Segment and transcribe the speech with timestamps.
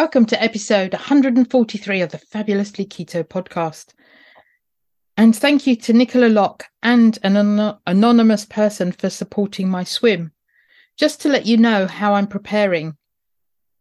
[0.00, 3.92] Welcome to episode 143 of the Fabulously Keto podcast.
[5.18, 10.32] And thank you to Nicola Locke and an an- anonymous person for supporting my swim.
[10.96, 12.96] Just to let you know how I'm preparing.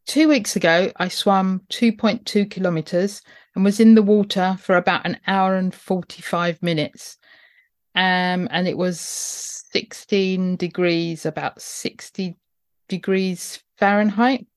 [0.07, 3.21] Two weeks ago, I swam 2.2 kilometers
[3.55, 7.17] and was in the water for about an hour and 45 minutes.
[7.95, 12.35] Um, and it was 16 degrees, about 60
[12.89, 14.47] degrees Fahrenheit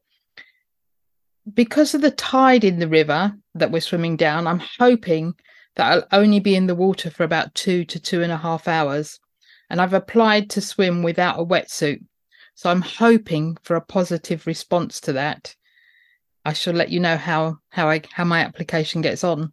[1.55, 5.35] because of the tide in the river that we're swimming down, I'm hoping
[5.77, 8.69] that I'll only be in the water for about two to two and a half
[8.69, 9.19] hours.
[9.71, 12.05] And I've applied to swim without a wetsuit.
[12.55, 15.57] So I'm hoping for a positive response to that.
[16.45, 19.53] I shall let you know how, how I how my application gets on.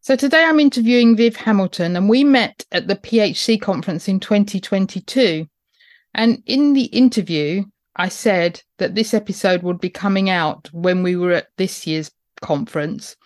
[0.00, 5.48] So today I'm interviewing Viv Hamilton and we met at the PHC conference in 2022.
[6.14, 7.64] And in the interview,
[7.96, 12.10] I said that this episode would be coming out when we were at this year's
[12.42, 13.16] conference,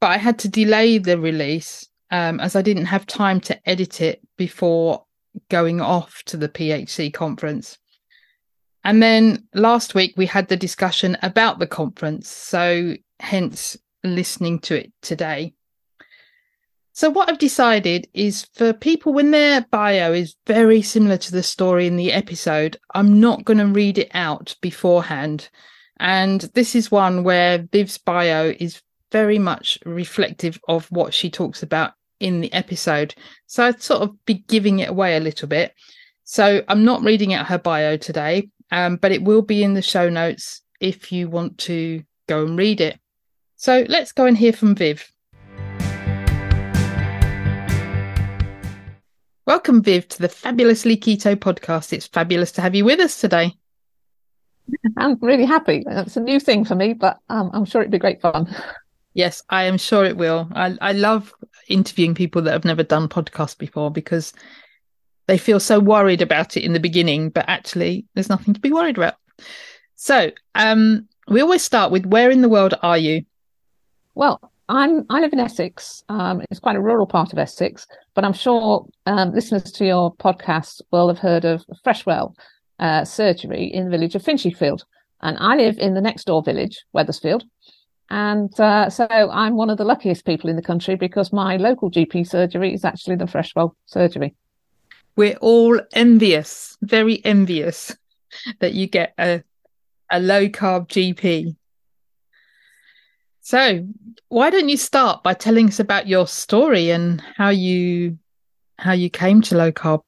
[0.00, 4.00] but I had to delay the release um, as I didn't have time to edit
[4.00, 5.04] it before
[5.48, 7.78] going off to the PHC conference.
[8.84, 14.74] And then last week we had the discussion about the conference, so hence listening to
[14.74, 15.54] it today.
[16.94, 21.42] So, what I've decided is for people when their bio is very similar to the
[21.42, 25.48] story in the episode, I'm not going to read it out beforehand.
[25.98, 31.62] And this is one where Viv's bio is very much reflective of what she talks
[31.62, 33.14] about in the episode.
[33.46, 35.72] So, I'd sort of be giving it away a little bit.
[36.24, 39.82] So, I'm not reading out her bio today, um, but it will be in the
[39.82, 43.00] show notes if you want to go and read it.
[43.56, 45.11] So, let's go and hear from Viv.
[49.44, 51.92] Welcome, Viv, to the Fabulously Keto podcast.
[51.92, 53.52] It's fabulous to have you with us today.
[54.96, 55.82] I'm really happy.
[55.84, 58.54] It's a new thing for me, but um, I'm sure it'd be great fun.
[59.14, 60.48] Yes, I am sure it will.
[60.54, 61.34] I, I love
[61.66, 64.32] interviewing people that have never done podcasts before because
[65.26, 68.70] they feel so worried about it in the beginning, but actually, there's nothing to be
[68.70, 69.16] worried about.
[69.96, 73.24] So, um, we always start with where in the world are you?
[74.14, 76.04] Well, I'm I live in Essex.
[76.08, 80.14] Um, it's quite a rural part of Essex, but I'm sure um, listeners to your
[80.14, 82.34] podcast will have heard of Freshwell
[82.78, 84.84] uh, surgery in the village of Finchingfield,
[85.20, 87.44] and I live in the next door village, Wethersfield.
[88.10, 91.90] And uh, so I'm one of the luckiest people in the country because my local
[91.90, 94.34] GP surgery is actually the Freshwell surgery.
[95.16, 97.96] We're all envious, very envious
[98.60, 99.42] that you get a
[100.12, 101.56] a low carb GP.
[103.42, 103.84] So,
[104.28, 108.18] why don't you start by telling us about your story and how you
[108.78, 110.02] how you came to low carb?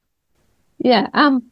[0.78, 1.42] Yeah, um,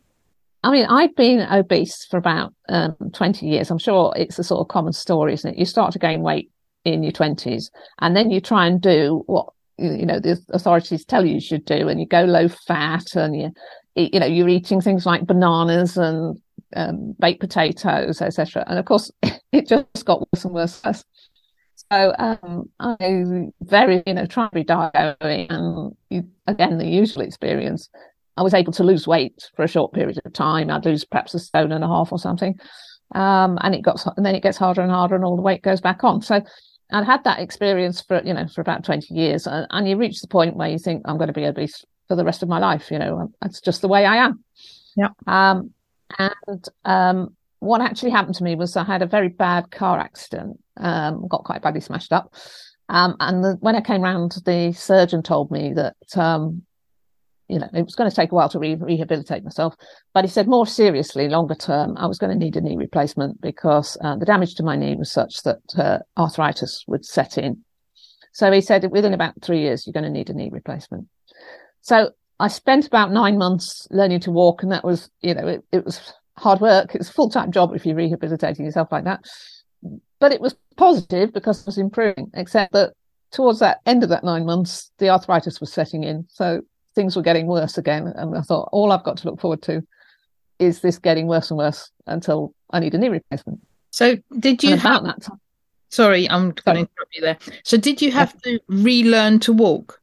[0.63, 3.69] I mean, I've been obese for about um, 20 years.
[3.69, 5.59] I'm sure it's a sort of common story, isn't it?
[5.59, 6.51] You start to gain weight
[6.85, 11.27] in your 20s, and then you try and do what you know the authorities tell
[11.27, 13.51] you you should do, and you go low fat, and you
[13.97, 16.41] you know you're eating things like bananas and
[16.77, 18.65] um, baked potatoes, etc.
[18.69, 19.11] And of course,
[19.53, 20.81] it just got worse and worse.
[21.93, 27.23] So um, I very, you know, try to be dieting and you, again, the usual
[27.23, 27.91] experience.
[28.39, 30.71] I was able to lose weight for a short period of time.
[30.71, 32.59] I'd lose perhaps a stone and a half or something.
[33.15, 35.61] Um, and it got, and then it gets harder and harder and all the weight
[35.61, 36.23] goes back on.
[36.23, 36.41] So
[36.91, 39.47] I'd had that experience for, you know, for about 20 years.
[39.47, 42.17] And, and you reach the point where you think, I'm going to be obese for
[42.17, 42.91] the rest of my life.
[42.91, 44.43] You know, that's just the way I am.
[44.97, 45.09] Yeah.
[45.27, 45.73] Um,
[46.19, 50.59] and, um, what actually happened to me was I had a very bad car accident,
[50.79, 52.35] um, got quite badly smashed up.
[52.89, 56.63] Um, and the, when I came round, the surgeon told me that, um,
[57.47, 59.77] you know, it was going to take a while to re- rehabilitate myself.
[60.13, 63.41] But he said more seriously, longer term, I was going to need a knee replacement
[63.41, 67.65] because uh, the damage to my knee was such that uh, arthritis would set in.
[68.33, 71.07] So he said within about three years, you're going to need a knee replacement.
[71.81, 72.11] So
[72.41, 75.85] I spent about nine months learning to walk, and that was, you know, it, it
[75.85, 76.95] was hard work.
[76.95, 79.25] It's a full time job if you're rehabilitating yourself like that.
[80.21, 82.93] But it was positive because it was improving, except that
[83.33, 86.27] towards that end of that nine months, the arthritis was setting in.
[86.29, 86.63] So
[86.95, 88.07] things were getting worse again.
[88.07, 89.87] And I thought, all I've got to look forward to
[90.59, 93.61] is this getting worse and worse until I need a knee replacement.
[93.91, 95.41] So did you and have about that time?
[95.93, 97.39] sorry, I'm going to interrupt you there.
[97.63, 100.01] So did you have to relearn to walk?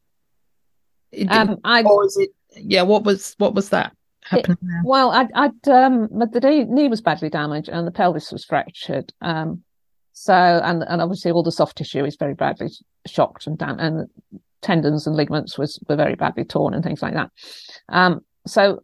[1.28, 3.94] Um, I or is it yeah, what was what was that
[4.30, 4.82] happening there?
[4.84, 8.44] Well, I'd, I'd um, but the knee, knee was badly damaged and the pelvis was
[8.44, 9.12] fractured.
[9.20, 9.62] Um,
[10.12, 12.68] so and and obviously all the soft tissue is very badly
[13.06, 14.08] shocked and dam- and
[14.60, 17.30] tendons and ligaments was were very badly torn and things like that.
[17.88, 18.82] Um, so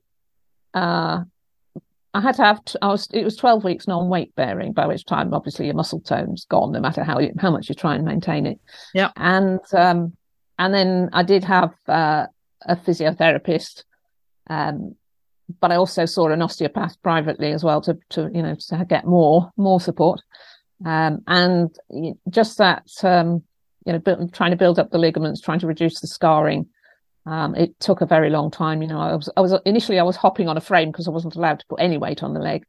[0.74, 1.22] uh,
[2.14, 4.86] I had to have t- I was it was twelve weeks non weight bearing by
[4.86, 7.94] which time obviously your muscle tone's gone no matter how you, how much you try
[7.94, 8.58] and maintain it.
[8.94, 9.10] Yeah.
[9.16, 10.16] and um,
[10.58, 12.26] and then I did have uh,
[12.62, 13.84] a physiotherapist.
[14.48, 14.94] Um,
[15.60, 19.06] but I also saw an osteopath privately as well to, to you know, to get
[19.06, 20.20] more, more support.
[20.84, 21.74] Um, and
[22.28, 23.42] just that, um,
[23.84, 26.66] you know, trying to build up the ligaments, trying to reduce the scarring.
[27.24, 28.82] Um, it took a very long time.
[28.82, 31.12] You know, I was, I was initially I was hopping on a frame because I
[31.12, 32.64] wasn't allowed to put any weight on the leg.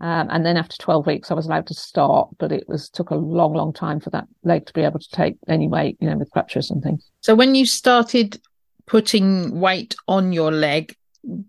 [0.00, 3.10] Um, and then after 12 weeks, I was allowed to start, but it was took
[3.10, 6.10] a long, long time for that leg to be able to take any weight, you
[6.10, 7.08] know, with crutches and things.
[7.20, 8.40] So when you started
[8.86, 10.96] putting weight on your leg,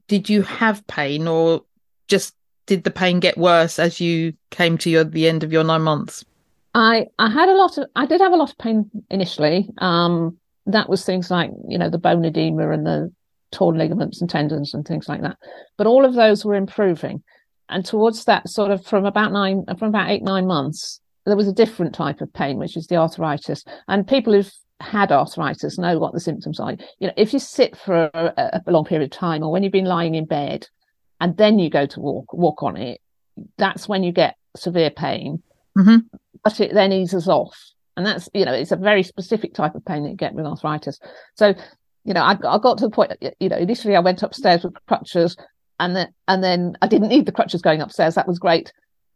[0.08, 1.64] did you have pain or
[2.08, 2.36] just
[2.66, 5.82] did the pain get worse as you came to your the end of your nine
[5.82, 6.24] months?
[6.74, 9.70] I I had a lot of I did have a lot of pain initially.
[9.80, 13.12] Um, that was things like you know the bone edema and the
[13.52, 15.38] torn ligaments and tendons and things like that.
[15.78, 17.24] But all of those were improving,
[17.70, 21.48] and towards that sort of from about nine from about eight nine months, there was
[21.48, 23.64] a different type of pain, which is the arthritis.
[23.88, 24.52] And people who've
[24.84, 26.72] had arthritis know what the symptoms are.
[27.00, 29.72] You know, if you sit for a, a long period of time, or when you've
[29.72, 30.68] been lying in bed,
[31.20, 33.00] and then you go to walk walk on it,
[33.58, 35.42] that's when you get severe pain
[35.76, 36.04] Mhm.
[36.44, 37.58] but it then eases off.
[37.98, 40.46] And that's, you know, it's a very specific type of pain that you get with
[40.46, 41.00] arthritis.
[41.36, 41.54] So,
[42.04, 44.74] you know, I, I got to the point, you know, initially I went upstairs with
[44.88, 45.36] crutches
[45.80, 48.16] and then, and then I didn't need the crutches going upstairs.
[48.16, 48.72] That was great.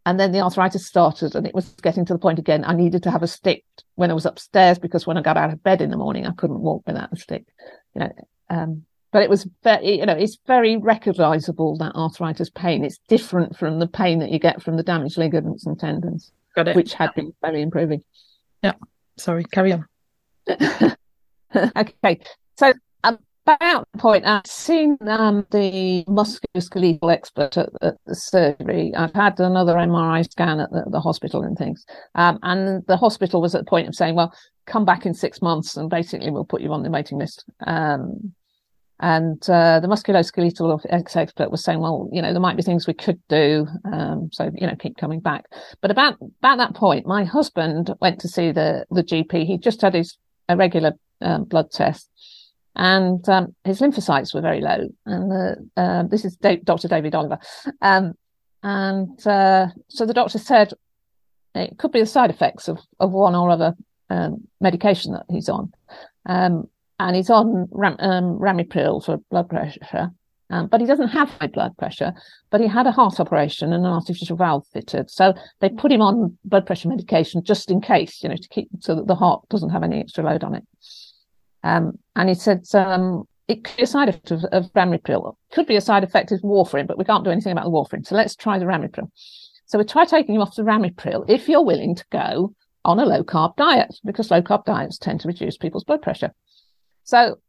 [0.08, 2.64] And then the arthritis started and it was getting to the point again.
[2.64, 3.66] I needed to have a stick
[3.96, 6.32] when I was upstairs because when I got out of bed in the morning, I
[6.32, 7.44] couldn't walk without a stick,
[7.94, 8.14] you know,
[8.50, 12.86] um, but it was very, you know, it's very recognizable that arthritis pain.
[12.86, 16.70] It's different from the pain that you get from the damaged ligaments and tendons Got
[16.70, 16.78] it.
[16.78, 18.02] which had been very improving.
[18.64, 18.76] Yeah.
[19.18, 19.86] Sorry, carry on.
[21.76, 22.22] okay,
[22.56, 22.72] so
[23.48, 28.94] about the point, I've seen um, the musculoskeletal expert at, at, the surgery.
[28.96, 31.86] I've had another MRI scan at the, the hospital and things,
[32.16, 34.34] um, and the hospital was at the point of saying, "Well,
[34.66, 38.34] come back in six months, and basically we'll put you on the waiting list." Um,
[39.00, 42.94] and uh, the musculoskeletal expert was saying, "Well, you know, there might be things we
[42.94, 45.46] could do, um, so you know, keep coming back."
[45.82, 49.46] But about about that point, my husband went to see the the GP.
[49.46, 50.18] He just had his
[50.50, 52.10] a regular um, blood test,
[52.78, 54.88] and um, his lymphocytes were very low.
[55.06, 56.88] And uh, this is da- Dr.
[56.88, 57.40] David Oliver,
[57.82, 58.14] um,
[58.64, 60.74] and uh, so the doctor said
[61.56, 63.76] it could be the side effects of of one or other
[64.10, 65.74] um, medication that he's on.
[66.26, 70.10] Um, and he's on ram, um, Ramipril for blood pressure,
[70.50, 72.14] um, but he doesn't have high blood pressure.
[72.50, 76.02] But he had a heart operation and an artificial valve fitted, so they put him
[76.02, 79.48] on blood pressure medication just in case, you know, to keep so that the heart
[79.50, 80.64] doesn't have any extra load on it.
[81.64, 85.36] Um, and he said um, it could be a side effect of, of Ramipril.
[85.52, 88.06] Could be a side effect of warfarin, but we can't do anything about the warfarin.
[88.06, 89.10] So let's try the Ramipril.
[89.66, 92.54] So we try taking him off the Ramipril if you're willing to go
[92.86, 96.34] on a low carb diet, because low carb diets tend to reduce people's blood pressure.
[97.04, 97.40] So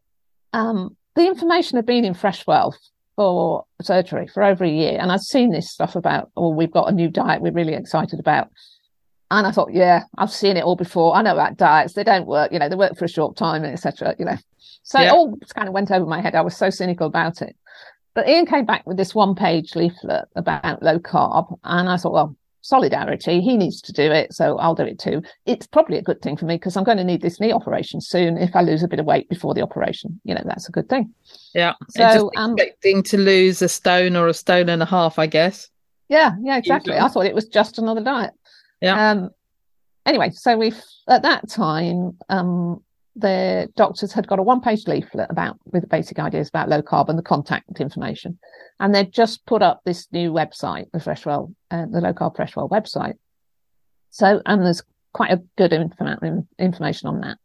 [0.52, 2.74] um, the information had been in Freshwell
[3.14, 6.88] for surgery for over a year, and I'd seen this stuff about, oh, we've got
[6.88, 8.48] a new diet we're really excited about.
[9.30, 11.14] And I thought, yeah, I've seen it all before.
[11.14, 12.52] I know about diets; they don't work.
[12.52, 14.14] You know, they work for a short time, and etc.
[14.18, 14.36] You know,
[14.82, 15.08] so Yeah.
[15.08, 16.34] it all kind of went over my head.
[16.34, 17.54] I was so cynical about it.
[18.14, 22.36] But Ian came back with this one-page leaflet about low carb, and I thought, well,
[22.62, 23.40] solidarity.
[23.40, 25.22] He needs to do it, so I'll do it too.
[25.46, 28.00] It's probably a good thing for me because I'm going to need this knee operation
[28.00, 28.36] soon.
[28.36, 30.88] If I lose a bit of weight before the operation, you know, that's a good
[30.88, 31.14] thing.
[31.54, 31.74] Yeah.
[31.90, 35.70] So, um, expecting to lose a stone or a stone and a half, I guess.
[36.08, 36.96] Yeah, yeah, exactly.
[36.96, 38.32] I thought it was just another diet.
[38.80, 39.10] Yeah.
[39.10, 39.30] Um,
[40.06, 40.72] anyway, so we
[41.08, 42.82] at that time um,
[43.18, 47.08] the doctors had got a one page leaflet about with basic ideas about low carb
[47.08, 48.38] and the contact information.
[48.78, 52.70] And they'd just put up this new website, the Freshwell, uh, the low carb Freshwell
[52.70, 53.14] website.
[54.10, 54.82] So, and there's
[55.12, 57.38] quite a good inform- information on that.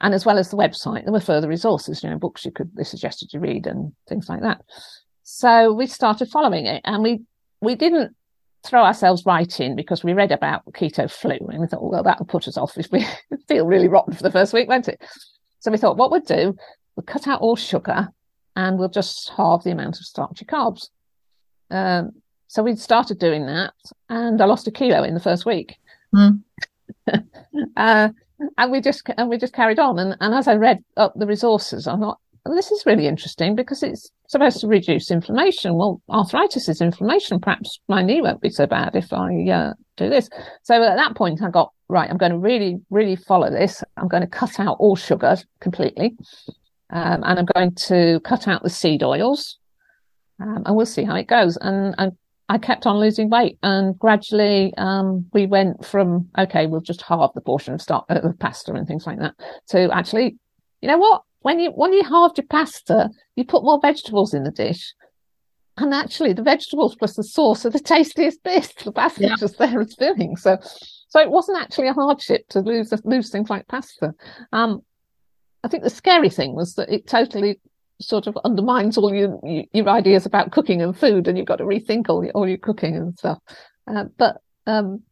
[0.00, 2.70] And as well as the website, there were further resources, you know, books you could,
[2.76, 4.60] they suggested you read and things like that.
[5.22, 7.22] So we started following it and we,
[7.62, 8.14] we didn't
[8.64, 12.26] throw ourselves right in because we read about keto flu and we thought, well, that'll
[12.26, 13.06] put us off if we
[13.48, 15.02] feel really rotten for the first week, won't it?
[15.60, 16.56] So we thought, what we'd do,
[16.96, 18.08] we'll cut out all sugar
[18.56, 20.88] and we'll just halve the amount of starchy carbs.
[21.70, 22.12] Um,
[22.46, 23.74] so we started doing that
[24.08, 25.76] and I lost a kilo in the first week.
[26.14, 26.42] Mm.
[27.76, 28.08] uh,
[28.58, 29.98] and we just and we just carried on.
[29.98, 33.54] And, and as I read up the resources, I thought, well, this is really interesting
[33.54, 35.76] because it's supposed to reduce inflammation.
[35.76, 37.40] Well, arthritis is inflammation.
[37.40, 40.28] Perhaps my knee won't be so bad if I uh, do this.
[40.62, 42.10] So at that point, I got right.
[42.10, 43.82] I'm going to really, really follow this.
[43.96, 46.16] I'm going to cut out all sugar completely,
[46.90, 49.58] um, and I'm going to cut out the seed oils,
[50.38, 51.56] um, and we'll see how it goes.
[51.56, 52.12] And and
[52.50, 57.32] I kept on losing weight, and gradually um, we went from okay, we'll just halve
[57.34, 59.34] the portion of, stock, uh, of pasta and things like that
[59.68, 60.36] to actually,
[60.82, 61.22] you know what?
[61.44, 64.94] When you when you halved your pasta, you put more vegetables in the dish,
[65.76, 68.72] and actually the vegetables plus the sauce are the tastiest bit.
[68.82, 69.36] The pasta yeah.
[69.38, 70.38] just there as filling.
[70.38, 70.56] So,
[71.08, 74.14] so it wasn't actually a hardship to lose lose things like pasta.
[74.54, 74.80] Um,
[75.62, 77.60] I think the scary thing was that it totally
[78.00, 81.64] sort of undermines all your your ideas about cooking and food, and you've got to
[81.64, 83.38] rethink all your, all your cooking and stuff.
[83.86, 85.02] Uh, but um,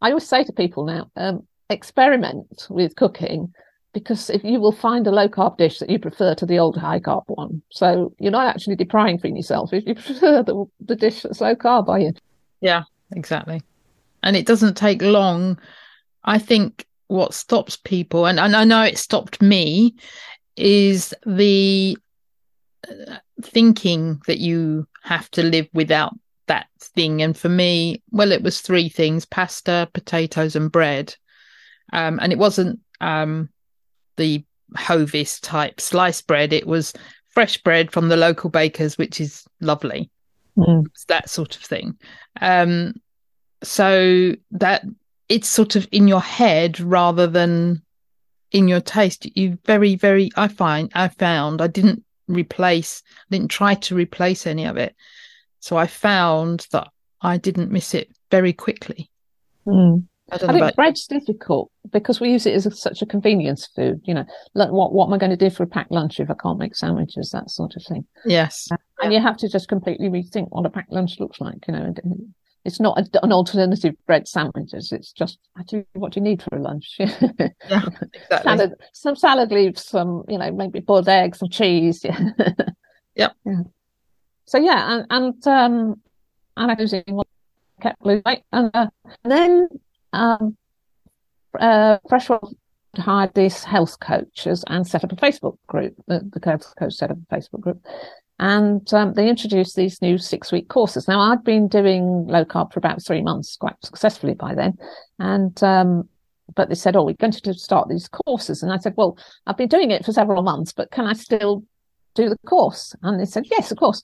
[0.00, 3.52] I always say to people now, um, experiment with cooking
[3.92, 6.76] because if you will find a low carb dish that you prefer to the old
[6.76, 11.22] high carb one, so you're not actually depriving yourself if you prefer the, the dish
[11.22, 12.12] that's low carb, are you?
[12.60, 12.82] Yeah,
[13.12, 13.62] exactly.
[14.22, 15.58] And it doesn't take long.
[16.24, 19.96] I think what stops people, and, and I know it stopped me,
[20.56, 21.96] is the
[23.42, 26.14] thinking that you have to live without
[26.46, 27.22] that thing.
[27.22, 31.14] And for me, well, it was three things pasta, potatoes, and bread.
[31.92, 33.48] Um, and it wasn't um,
[34.16, 34.44] the
[34.76, 36.92] Hovis type sliced bread, it was
[37.28, 40.10] fresh bread from the local bakers, which is lovely.
[40.56, 40.84] Mm.
[41.08, 41.96] that sort of thing.
[42.40, 42.94] Um,
[43.62, 44.84] so that
[45.28, 47.82] it's sort of in your head rather than
[48.50, 49.26] in your taste.
[49.36, 54.46] You very, very, I find, I found I didn't replace, I didn't try to replace
[54.46, 54.94] any of it.
[55.60, 56.88] So I found that
[57.22, 59.10] I didn't miss it very quickly.
[59.66, 60.04] Mm.
[60.30, 60.76] I, I think about...
[60.76, 64.00] bread's difficult because we use it as a, such a convenience food.
[64.04, 64.24] You know,
[64.54, 66.58] like what what am I going to do for a packed lunch if I can't
[66.58, 67.30] make sandwiches?
[67.30, 68.06] That sort of thing.
[68.24, 69.18] Yes, uh, and yeah.
[69.18, 71.66] you have to just completely rethink what a packed lunch looks like.
[71.66, 71.94] You know,
[72.64, 74.92] it's not a, an alternative bread sandwiches.
[74.92, 76.96] It's just actually what you need for a lunch.
[76.98, 77.08] yeah,
[77.68, 78.10] exactly.
[78.42, 82.04] Salad, some salad leaves, some you know maybe boiled eggs, some cheese.
[82.04, 82.20] Yeah.
[83.16, 83.32] yep.
[83.44, 83.62] Yeah.
[84.46, 86.00] So yeah, and and um,
[86.56, 87.20] and I was eating
[87.80, 88.86] kept losing weight, and, uh,
[89.24, 89.68] and then
[90.12, 90.56] um,
[91.58, 92.54] uh, Freshwell
[92.96, 95.94] hired these health coaches and set up a Facebook group.
[96.06, 97.84] The, the health coach set up a Facebook group,
[98.38, 101.06] and um, they introduced these new six week courses.
[101.06, 104.76] Now, I'd been doing low carb for about three months quite successfully by then.
[105.20, 106.08] And, um,
[106.56, 108.62] but they said, Oh, we're going to start these courses.
[108.62, 109.16] And I said, Well,
[109.46, 111.62] I've been doing it for several months, but can I still
[112.14, 112.96] do the course?
[113.02, 114.02] And they said, Yes, of course.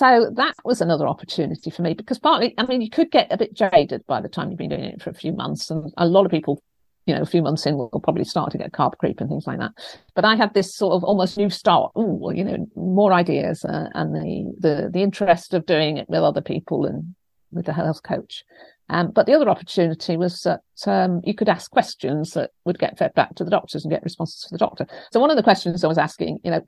[0.00, 3.36] So that was another opportunity for me because partly, I mean, you could get a
[3.36, 5.70] bit jaded by the time you've been doing it for a few months.
[5.70, 6.62] And a lot of people
[7.04, 9.46] you know, a few months in, we'll probably start to get carb creep and things
[9.46, 9.72] like that.
[10.14, 11.92] But I had this sort of almost new start.
[11.96, 16.22] Oh, you know, more ideas uh, and the, the the interest of doing it with
[16.22, 17.14] other people and
[17.52, 18.42] with the health coach.
[18.88, 22.96] Um, but the other opportunity was that um, you could ask questions that would get
[22.96, 24.86] fed back to the doctors and get responses to the doctor.
[25.12, 26.62] So one of the questions I was asking, you know,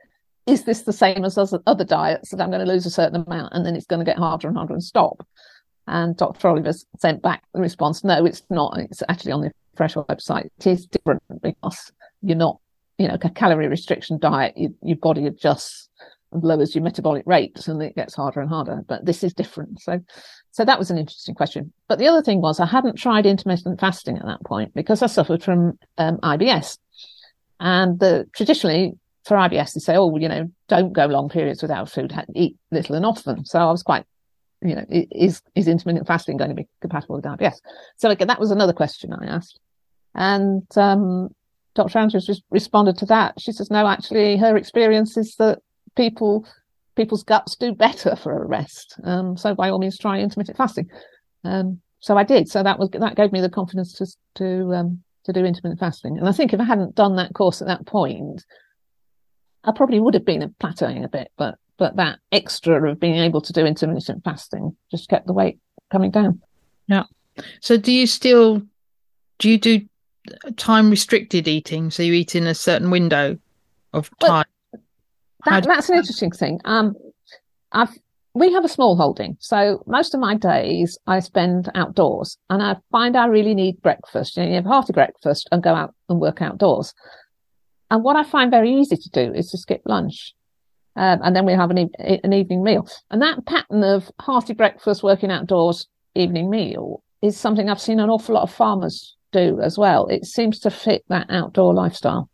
[0.46, 3.52] is this the same as other diets that I'm going to lose a certain amount
[3.54, 5.26] and then it's going to get harder and harder and stop?
[5.86, 6.48] And Dr.
[6.48, 8.78] Oliver sent back the response, no, it's not.
[8.78, 10.48] It's actually on the Freshwell website.
[10.58, 12.58] It is different because you're not,
[12.98, 15.88] you know, a calorie restriction diet, you, your body adjusts
[16.32, 18.82] and lowers your metabolic rates and it gets harder and harder.
[18.86, 19.80] But this is different.
[19.80, 20.00] So,
[20.50, 21.72] so that was an interesting question.
[21.88, 25.06] But the other thing was I hadn't tried intermittent fasting at that point because I
[25.06, 26.78] suffered from um, IBS.
[27.60, 31.90] And the, traditionally for IBS, they say, oh, you know, don't go long periods without
[31.90, 33.44] food, eat little and often.
[33.44, 34.04] So I was quite
[34.64, 37.56] you know, is is intermittent fasting going to be compatible with IBS?
[37.96, 39.58] So again, that was another question I asked,
[40.14, 41.30] and um,
[41.74, 41.98] Dr.
[41.98, 43.40] Andrews responded to that.
[43.40, 45.60] She says, no, actually, her experience is that
[45.96, 46.46] people
[46.94, 48.98] people's guts do better for a rest.
[49.04, 50.88] Um, so by all means, try intermittent fasting.
[51.44, 52.48] Um, so I did.
[52.48, 56.18] So that was that gave me the confidence to to um, to do intermittent fasting.
[56.18, 58.44] And I think if I hadn't done that course at that point,
[59.64, 63.40] I probably would have been plateauing a bit, but but that extra of being able
[63.40, 65.58] to do intermittent fasting just kept the weight
[65.90, 66.40] coming down.
[66.86, 67.04] Yeah.
[67.60, 68.62] So do you still
[69.38, 69.82] do you do
[70.56, 71.90] time restricted eating?
[71.90, 73.38] So you eat in a certain window
[73.92, 74.44] of time?
[74.72, 76.60] Well, that, that's an interesting thing.
[76.64, 76.94] Um,
[77.72, 77.90] I've
[78.34, 82.76] we have a small holding, so most of my days I spend outdoors, and I
[82.90, 84.36] find I really need breakfast.
[84.36, 86.94] You know, you have a breakfast and go out and work outdoors.
[87.92, 90.34] And what I find very easy to do is to skip lunch.
[90.96, 92.88] Um, and then we have an, e- an evening meal.
[93.10, 98.08] And that pattern of hearty breakfast, working outdoors, evening meal is something I've seen an
[98.08, 100.06] awful lot of farmers do as well.
[100.06, 102.30] It seems to fit that outdoor lifestyle.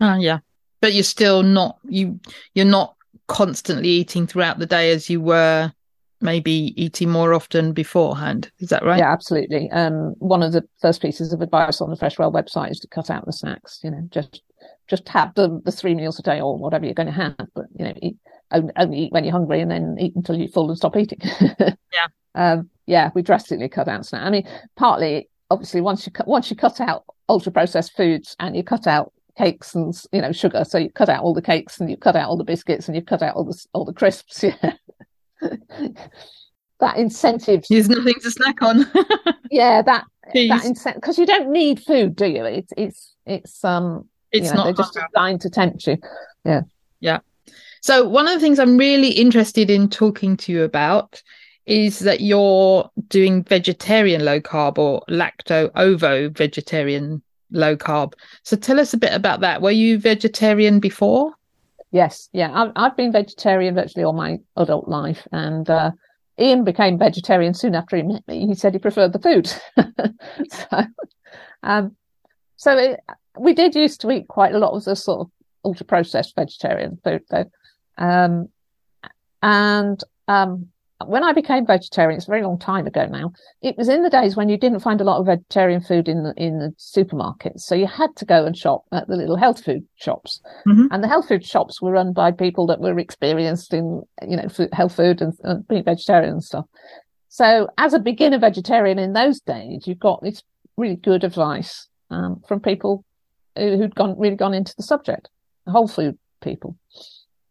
[0.00, 0.40] Oh yeah,
[0.80, 2.18] but you're still not you
[2.54, 2.96] you're not
[3.28, 5.72] constantly eating throughout the day as you were
[6.20, 8.50] maybe eating more often beforehand.
[8.58, 8.98] Is that right?
[8.98, 9.70] Yeah, absolutely.
[9.70, 13.08] Um, one of the first pieces of advice on the Freshwell website is to cut
[13.08, 13.80] out the snacks.
[13.82, 14.42] You know, just
[14.88, 17.66] just have the, the three meals a day or whatever you're going to have, but
[17.78, 18.16] you know, eat,
[18.50, 21.20] only, eat when you're hungry and then eat until you're full and stop eating.
[21.92, 22.06] yeah.
[22.34, 24.24] Um, yeah, we drastically cut out snacks.
[24.24, 28.56] I mean, partly, obviously, once you cut, once you cut out ultra processed foods and
[28.56, 31.80] you cut out cakes and you know sugar, so you cut out all the cakes
[31.80, 33.92] and you cut out all the biscuits and you cut out all the all the
[33.92, 34.44] crisps.
[35.42, 35.88] Yeah,
[36.80, 37.64] that incentive.
[37.68, 38.86] There's nothing to snack on.
[39.50, 40.48] yeah, that Jeez.
[40.48, 42.44] that incentive because you don't need food, do you?
[42.44, 45.98] It's it's it's um it's know, not they're just designed to tempt you.
[46.44, 46.62] Yeah.
[47.00, 47.18] Yeah.
[47.80, 51.22] So one of the things I'm really interested in talking to you about
[51.66, 58.14] is that you're doing vegetarian low carb or lacto ovo vegetarian low carb.
[58.42, 59.62] So tell us a bit about that.
[59.62, 61.32] Were you vegetarian before?
[61.92, 65.92] Yes, yeah, I've, I've been vegetarian virtually all my adult life, and uh,
[66.38, 68.46] Ian became vegetarian soon after he met me.
[68.46, 69.46] He said he preferred the food,
[70.50, 70.84] so
[71.62, 71.96] um,
[72.56, 73.00] so it,
[73.38, 75.30] we did used to eat quite a lot of the sort of
[75.64, 77.50] ultra processed vegetarian food, though,
[77.98, 78.48] um,
[79.42, 80.68] and um,
[81.04, 83.32] when I became vegetarian, it's a very long time ago now.
[83.60, 86.22] It was in the days when you didn't find a lot of vegetarian food in
[86.22, 89.62] the, in the supermarkets, so you had to go and shop at the little health
[89.62, 90.86] food shops, mm-hmm.
[90.90, 94.48] and the health food shops were run by people that were experienced in you know
[94.48, 96.64] food, health food and, and being vegetarian and stuff.
[97.28, 100.42] So, as a beginner vegetarian in those days, you got this
[100.78, 103.04] really good advice um, from people
[103.56, 105.28] who'd gone really gone into the subject,
[105.66, 106.76] whole food people.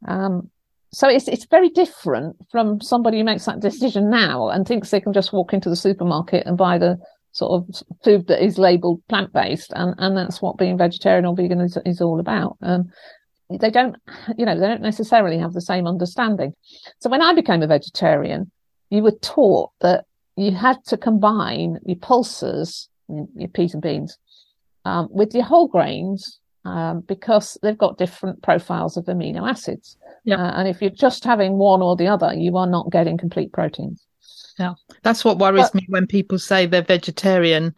[0.08, 0.50] Um,
[0.92, 5.02] so it's it's very different from somebody who makes that decision now and thinks they
[5.02, 6.98] can just walk into the supermarket and buy the
[7.34, 11.36] sort of food that is labeled plant based, and and that's what being vegetarian or
[11.36, 12.58] vegan is, is all about.
[12.62, 12.92] Um,
[13.50, 13.96] they don't,
[14.38, 16.54] you know, they don't necessarily have the same understanding.
[17.00, 18.52] So when I became a vegetarian,
[18.90, 24.18] you were taught that you had to combine your pulses, your peas and beans,
[24.86, 29.98] um, with your whole grains um, because they've got different profiles of amino acids.
[30.24, 30.38] Yeah.
[30.38, 33.52] Uh, and if you're just having one or the other, you are not getting complete
[33.52, 34.06] proteins.
[34.58, 34.74] Yeah.
[35.04, 37.76] That's what worries but, me when people say they're vegetarian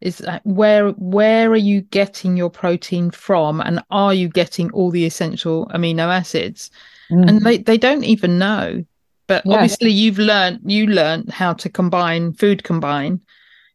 [0.00, 5.04] is where where are you getting your protein from and are you getting all the
[5.04, 6.70] essential amino acids?
[7.10, 7.28] Mm.
[7.28, 8.84] And they, they don't even know.
[9.26, 9.54] But yeah.
[9.54, 13.20] obviously you've learned you learned how to combine food combine.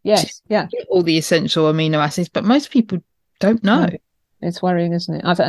[0.06, 0.68] Yes, yeah.
[0.90, 3.00] All the essential amino acids, but most people
[3.40, 3.90] don't know.
[4.42, 5.26] It's worrying, isn't it?
[5.26, 5.40] I've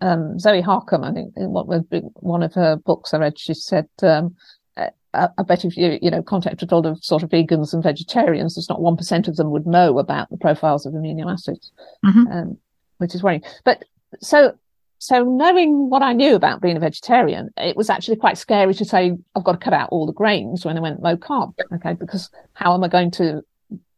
[0.00, 4.36] um, Zoe Harcombe, I think, in one of her books I read, she said, um,
[4.76, 4.90] I,
[5.38, 8.54] I, bet if you, you know, contacted a lot of sort of vegans and vegetarians,
[8.54, 11.72] there's not 1% of them would know about the profiles of amino acids,
[12.04, 12.26] mm-hmm.
[12.30, 12.58] um,
[12.98, 13.42] which is worrying.
[13.64, 13.84] But
[14.20, 14.58] so,
[14.98, 18.84] so knowing what I knew about being a vegetarian, it was actually quite scary to
[18.84, 21.54] say, I've got to cut out all the grains when I went low carb.
[21.72, 21.94] Okay.
[21.94, 23.42] Because how am I going to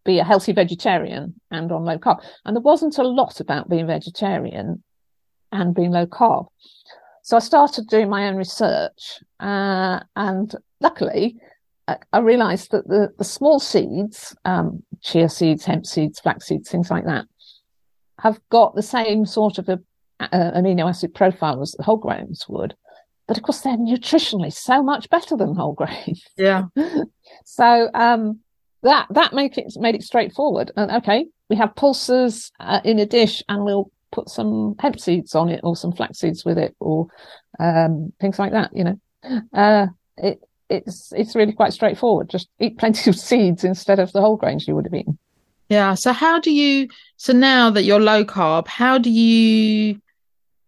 [0.08, 2.24] be a healthy vegetarian and on low carb.
[2.44, 4.82] And there wasn't a lot about being vegetarian
[5.52, 6.46] and being low carb.
[7.22, 11.36] So I started doing my own research, uh, and luckily,
[11.86, 16.70] I, I realised that the, the small seeds, um, chia seeds, hemp seeds, flax seeds,
[16.70, 17.26] things like that,
[18.18, 19.78] have got the same sort of a,
[20.20, 22.74] uh, amino acid profile as the whole grains would.
[23.26, 26.24] But of course, they're nutritionally so much better than whole grains.
[26.38, 26.62] Yeah.
[27.44, 28.40] so um,
[28.82, 30.70] that that make it made it straightforward.
[30.76, 35.34] And okay, we have pulses uh, in a dish, and we'll put some hemp seeds
[35.34, 37.08] on it, or some flax seeds with it, or
[37.58, 38.70] um, things like that.
[38.74, 39.00] You know,
[39.52, 39.86] uh,
[40.16, 42.28] it it's it's really quite straightforward.
[42.28, 45.18] Just eat plenty of seeds instead of the whole grains you would have eaten.
[45.68, 45.94] Yeah.
[45.94, 46.88] So how do you?
[47.16, 50.00] So now that you're low carb, how do you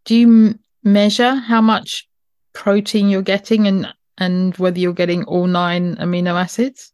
[0.04, 2.08] do you measure how much
[2.52, 6.92] protein you're getting and and whether you're getting all nine amino acids?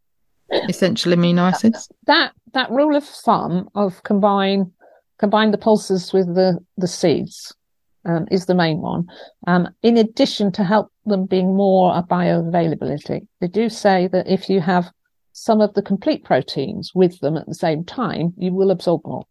[0.51, 1.89] Essential amino acids?
[2.07, 4.73] That that rule of thumb of combine
[5.19, 7.55] combine the pulses with the, the seeds
[8.05, 9.09] um, is the main one.
[9.47, 14.49] Um, in addition to help them being more a bioavailability, they do say that if
[14.49, 14.91] you have
[15.33, 19.25] some of the complete proteins with them at the same time, you will absorb more.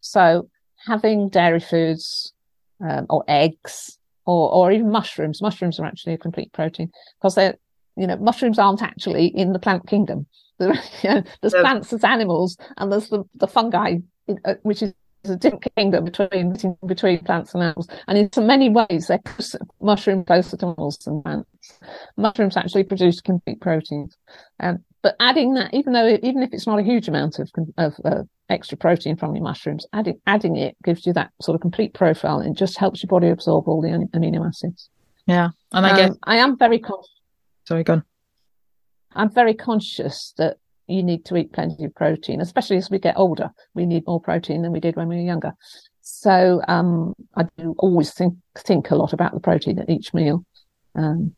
[0.00, 0.48] So
[0.86, 2.32] having dairy foods
[2.86, 7.56] um, or eggs or, or even mushrooms, mushrooms are actually a complete protein because they're,
[7.96, 10.26] you know, mushrooms aren't actually in the plant kingdom.
[10.60, 10.68] you
[11.04, 13.96] know, there's plants, there's animals, and there's the, the fungi,
[14.62, 16.56] which is a different kingdom between
[16.86, 19.20] between plants and animals, and in so many ways, they're
[19.80, 21.78] mushrooms closer to animals than plants.
[22.16, 24.16] Mushrooms actually produce complete proteins,
[24.60, 27.94] um, but adding that, even though even if it's not a huge amount of of
[28.04, 31.92] uh, extra protein from your mushrooms, adding adding it gives you that sort of complete
[31.92, 34.88] profile and just helps your body absorb all the amino acids.
[35.26, 37.10] Yeah, and I um, guess I am very conscious.
[37.66, 38.04] Sorry, go on.
[39.14, 43.18] I'm very conscious that you need to eat plenty of protein, especially as we get
[43.18, 43.50] older.
[43.74, 45.52] We need more protein than we did when we were younger.
[46.02, 50.44] So um, I do always think think a lot about the protein at each meal.
[50.94, 51.34] Um,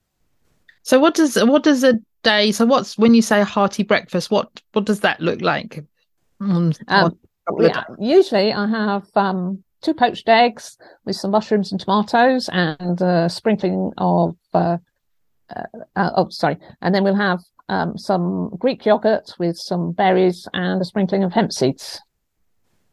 [0.83, 2.53] so what does what does a day?
[2.53, 4.31] So what's when you say a hearty breakfast?
[4.31, 5.85] What what does that look like?
[6.41, 7.19] Um,
[7.59, 13.29] yeah, usually I have um, two poached eggs with some mushrooms and tomatoes and a
[13.31, 14.77] sprinkling of uh,
[15.55, 20.81] uh, oh sorry, and then we'll have um, some Greek yogurt with some berries and
[20.81, 22.01] a sprinkling of hemp seeds.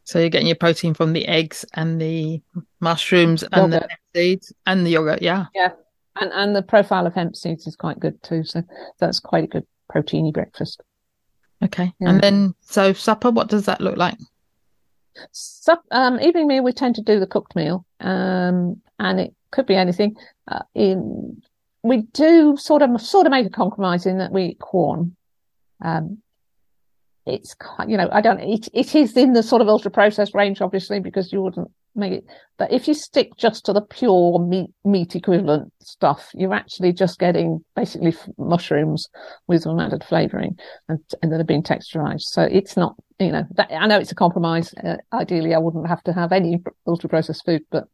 [0.04, 2.40] So you're getting your protein from the eggs and the
[2.80, 5.46] mushrooms and the hemp seeds and the yogurt, yeah.
[5.54, 5.72] Yeah.
[6.20, 8.44] And and the profile of hemp seeds is quite good too.
[8.44, 8.62] So
[8.98, 10.80] that's quite a good proteiny breakfast.
[11.62, 11.92] Okay.
[11.98, 12.10] Yeah.
[12.10, 14.16] And then so supper, what does that look like?
[15.32, 19.66] Sup, um, evening meal, we tend to do the cooked meal, um, and it could
[19.66, 20.14] be anything.
[20.46, 21.42] Uh, in
[21.88, 25.16] we do sort of sort of make a compromise in that we eat Quorn.
[25.82, 26.22] Um,
[27.26, 27.56] it's
[27.88, 31.00] you know I don't it it is in the sort of ultra processed range obviously
[31.00, 32.24] because you wouldn't make it
[32.56, 37.18] but if you stick just to the pure meat meat equivalent stuff you're actually just
[37.18, 39.08] getting basically mushrooms
[39.48, 40.56] with some added flavoring
[40.88, 44.12] and and that have been texturized so it's not you know that, I know it's
[44.12, 47.88] a compromise uh, ideally I wouldn't have to have any ultra processed food but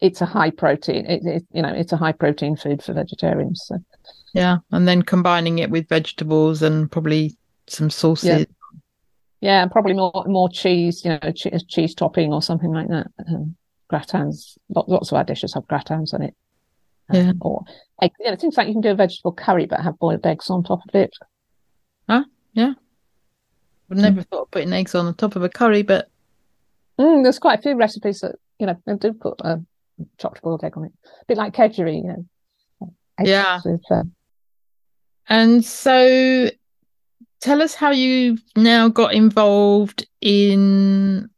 [0.00, 1.06] it's a high protein.
[1.06, 3.62] It, it, you know, it's a high protein food for vegetarians.
[3.66, 3.78] So.
[4.34, 8.28] Yeah, and then combining it with vegetables and probably some sauces.
[8.28, 8.44] Yeah,
[9.40, 11.04] yeah and probably more more cheese.
[11.04, 13.08] You know, cheese, cheese topping or something like that.
[13.28, 13.56] Um,
[13.90, 14.58] gratins.
[14.68, 16.34] Lots of our dishes have gratins on it.
[17.10, 17.32] Um, yeah.
[17.40, 17.64] or
[18.02, 20.50] egg, you know, things like you can do a vegetable curry but have boiled eggs
[20.50, 21.10] on top of it.
[22.06, 22.24] Huh?
[22.52, 22.74] Yeah.
[23.90, 24.26] I've never mm.
[24.28, 26.10] thought of putting eggs on the top of a curry, but
[26.98, 29.56] mm, there's quite a few recipes that you know they do put uh,
[30.18, 30.92] chopped boiled egg on it.
[31.04, 32.94] A bit like kedgeree, you know.
[33.22, 33.60] Yeah.
[33.64, 34.04] With, uh...
[35.28, 36.50] And so
[37.40, 41.28] tell us how you've now got involved in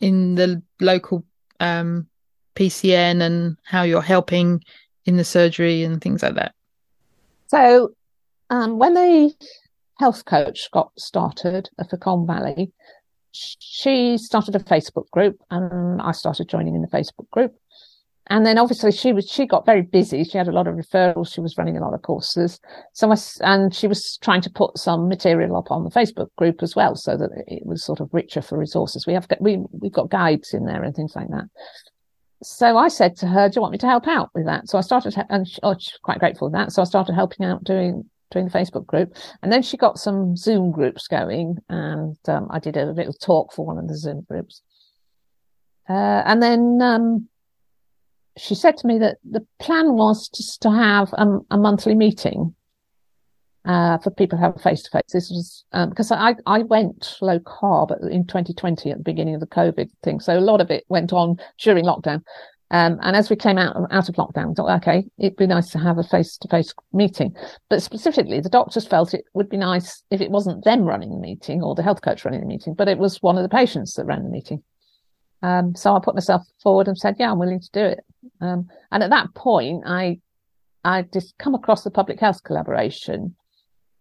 [0.00, 1.24] in the local
[1.60, 2.08] um,
[2.56, 4.62] PCN and how you're helping
[5.04, 6.54] in the surgery and things like that.
[7.46, 7.92] So
[8.50, 9.32] um, when the
[9.98, 12.72] health coach got started at Colne Valley,
[13.32, 17.54] she started a Facebook group and I started joining in the Facebook group
[18.28, 20.22] and then obviously she was she got very busy.
[20.24, 21.32] She had a lot of referrals.
[21.32, 22.60] She was running a lot of courses.
[22.92, 26.62] So I, and she was trying to put some material up on the facebook group
[26.62, 29.06] as well so that it was sort of richer for resources.
[29.06, 31.48] We have we we've got guides in there and things like that.
[32.44, 34.68] So i said to her do you want me to help out with that?
[34.68, 36.70] So i started and she, oh, she's quite grateful for that.
[36.72, 39.16] So i started helping out doing doing the facebook group.
[39.42, 43.52] And then she got some zoom groups going and um, i did a little talk
[43.52, 44.62] for one of the zoom groups.
[45.88, 47.28] Uh, and then um,
[48.36, 52.54] she said to me that the plan was just to have um, a monthly meeting
[53.64, 55.12] uh, for people to have face to face.
[55.12, 59.40] This was um, because I, I went low carb in 2020 at the beginning of
[59.40, 60.20] the COVID thing.
[60.20, 62.22] So a lot of it went on during lockdown.
[62.72, 65.78] Um, and as we came out, out of lockdown, thought, okay, it'd be nice to
[65.78, 67.36] have a face to face meeting.
[67.68, 71.20] But specifically, the doctors felt it would be nice if it wasn't them running the
[71.20, 73.92] meeting or the health coach running the meeting, but it was one of the patients
[73.94, 74.62] that ran the meeting.
[75.42, 78.00] Um, so I put myself forward and said, yeah, I'm willing to do it.
[78.40, 80.20] Um, and at that point, I,
[80.84, 83.36] I just come across the public health collaboration,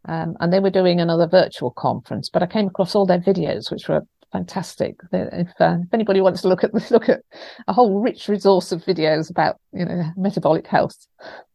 [0.07, 3.71] um, and they were doing another virtual conference, but I came across all their videos,
[3.71, 4.95] which were fantastic.
[5.11, 7.21] If, uh, if anybody wants to look at look at
[7.67, 10.95] a whole rich resource of videos about you know metabolic health,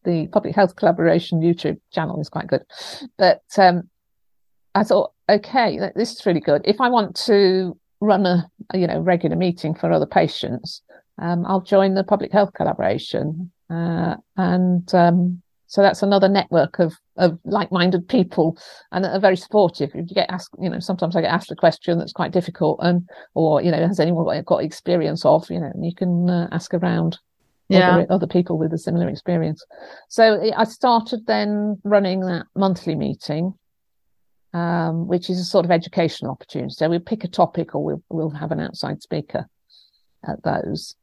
[0.04, 2.62] the public health collaboration YouTube channel is quite good.
[3.18, 3.88] But um,
[4.74, 6.62] I thought, okay, this is really good.
[6.64, 10.82] If I want to run a, you know regular meeting for other patients,
[11.18, 16.94] um, I'll join the public health collaboration, uh, and um, so that's another network of
[17.16, 18.58] of like-minded people
[18.92, 19.90] and are very supportive.
[19.94, 22.78] If you get asked, you know, sometimes I get asked a question that's quite difficult,
[22.82, 26.74] and or you know, has anyone got experience of, you know, you can uh, ask
[26.74, 27.18] around.
[27.68, 27.94] Yeah.
[27.94, 29.64] Other, other people with a similar experience.
[30.08, 33.54] So I started then running that monthly meeting,
[34.54, 36.72] um, which is a sort of educational opportunity.
[36.72, 39.48] So we pick a topic, or we'll we'll have an outside speaker
[40.28, 40.94] at those.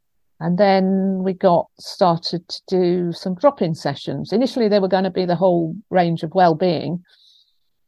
[0.44, 4.34] And then we got started to do some drop in sessions.
[4.34, 7.02] Initially, they were going to be the whole range of well being,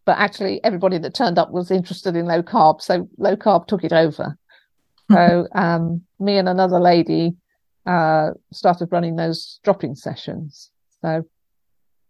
[0.06, 2.82] but actually, everybody that turned up was interested in low carb.
[2.82, 4.38] So low carb took it over.
[5.12, 7.36] so um, me and another lady
[7.86, 10.72] uh, started running those drop in sessions.
[11.02, 11.28] So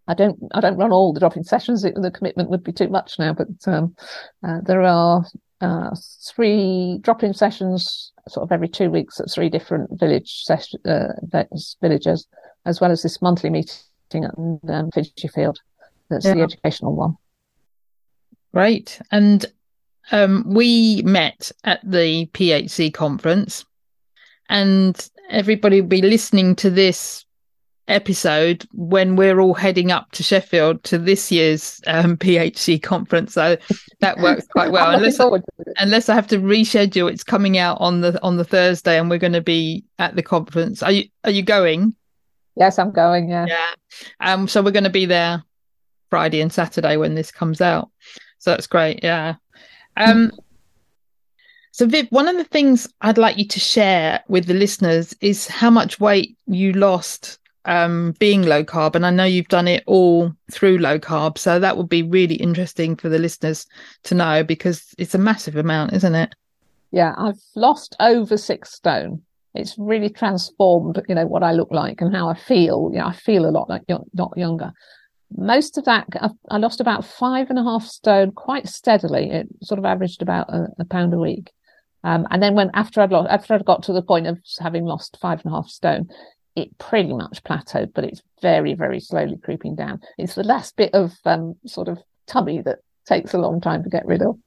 [0.08, 1.84] I don't I don't run all the drop in sessions.
[1.84, 3.96] It, the commitment would be too much now, but um,
[4.48, 5.26] uh, there are
[5.60, 10.76] uh, three drop in sessions sort of every two weeks at three different village ses-
[10.86, 11.14] uh,
[11.82, 12.28] villages,
[12.66, 14.92] as well as this monthly meeting at um,
[15.34, 15.60] Field.
[16.10, 16.36] That's yeah.
[16.36, 17.18] the educational one.
[18.54, 19.02] Great.
[19.12, 19.46] And
[20.12, 23.66] um, we met at the PHC conference,
[24.50, 27.25] and everybody will be listening to this
[27.88, 33.34] episode when we're all heading up to Sheffield to this year's um, PHC conference.
[33.34, 33.58] So
[34.00, 34.92] that works quite well.
[34.92, 35.30] unless, I,
[35.78, 39.20] unless I have to reschedule, it's coming out on the on the Thursday, and we're
[39.20, 40.82] going to be at the conference.
[40.84, 41.96] Are you Are you going?
[42.56, 43.30] Yes, I'm going.
[43.30, 43.46] Yeah.
[43.48, 43.72] Yeah.
[44.20, 44.48] Um.
[44.48, 45.44] So we're going to be there
[46.10, 47.90] Friday and Saturday when this comes out.
[48.40, 49.04] So that's great.
[49.04, 49.36] Yeah.
[49.98, 50.32] Um.
[51.72, 55.46] So, Viv, one of the things I'd like you to share with the listeners is
[55.46, 58.96] how much weight you lost um, being low carb.
[58.96, 61.38] And I know you've done it all through low carb.
[61.38, 63.68] So that would be really interesting for the listeners
[64.04, 66.34] to know because it's a massive amount, isn't it?
[66.92, 69.22] Yeah, I've lost over six stone.
[69.54, 72.90] It's really transformed, you know, what I look like and how I feel.
[72.94, 74.74] You know, I feel a lot like not younger.
[75.36, 76.08] Most of that,
[76.50, 79.32] I lost about five and a half stone quite steadily.
[79.32, 81.52] It sort of averaged about a, a pound a week.
[82.04, 84.86] Um, and then when after I'd lost, after I'd got to the point of having
[84.86, 86.08] lost five and a half stone,
[86.56, 90.00] it pretty much plateaued, but it's very, very slowly creeping down.
[90.18, 93.90] It's the last bit of um, sort of tummy that takes a long time to
[93.90, 94.38] get rid of.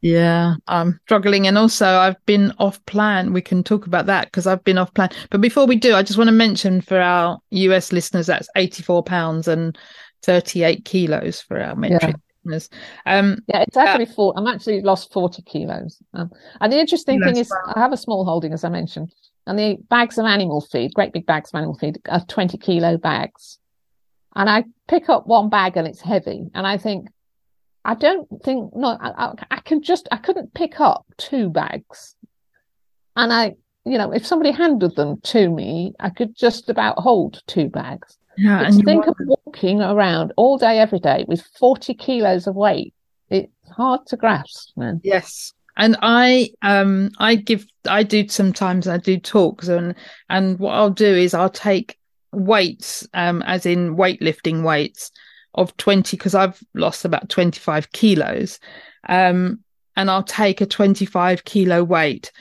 [0.00, 1.46] Yeah, I'm struggling.
[1.46, 3.32] And also, I've been off plan.
[3.32, 5.08] We can talk about that because I've been off plan.
[5.30, 9.02] But before we do, I just want to mention for our US listeners, that's 84
[9.04, 9.78] pounds and
[10.22, 12.12] 38 kilos for our metric yeah.
[12.44, 12.68] listeners.
[13.06, 14.34] Um, yeah, it's actually uh, four.
[14.36, 16.02] I'm actually lost 40 kilos.
[16.12, 19.10] Um, and the interesting thing is, I have a small holding, as I mentioned.
[19.46, 22.96] And the bags of animal feed, great big bags of animal feed, are 20 kilo
[22.96, 23.58] bags.
[24.34, 26.48] And I pick up one bag and it's heavy.
[26.54, 27.08] And I think,
[27.84, 32.16] I don't think, no, I, I, can just, I couldn't pick up two bags.
[33.16, 33.54] And I,
[33.84, 38.16] you know, if somebody handed them to me, I could just about hold two bags.
[38.36, 42.56] Yeah, but and think of walking around all day, every day with 40 kilos of
[42.56, 42.94] weight.
[43.28, 45.00] It's hard to grasp, man.
[45.04, 49.94] Yes and i um i give i do sometimes i do talks and
[50.28, 51.98] and what i'll do is i'll take
[52.32, 55.10] weights um as in weightlifting weights
[55.54, 58.58] of 20 because i've lost about 25 kilos.
[59.08, 59.60] Um
[59.96, 62.32] and i'll take a 25 kilo weight.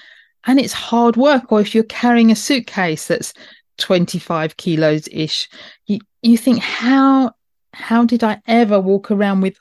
[0.45, 3.33] And it's hard work or if you're carrying a suitcase that's
[3.77, 5.49] 25 kilos ish
[5.87, 7.31] you, you think how
[7.73, 9.57] how did i ever walk around with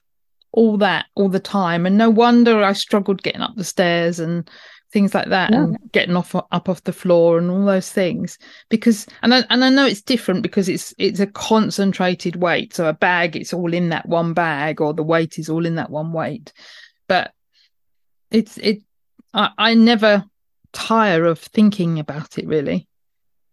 [0.52, 4.48] all that all the time and no wonder i struggled getting up the stairs and
[4.92, 5.64] things like that yeah.
[5.64, 8.38] and getting off up off the floor and all those things
[8.68, 12.86] because and I, and I know it's different because it's it's a concentrated weight so
[12.86, 15.90] a bag it's all in that one bag or the weight is all in that
[15.90, 16.52] one weight.
[17.08, 17.32] But
[18.30, 18.82] it's it
[19.32, 20.24] I, I never
[20.72, 22.86] tire of thinking about it really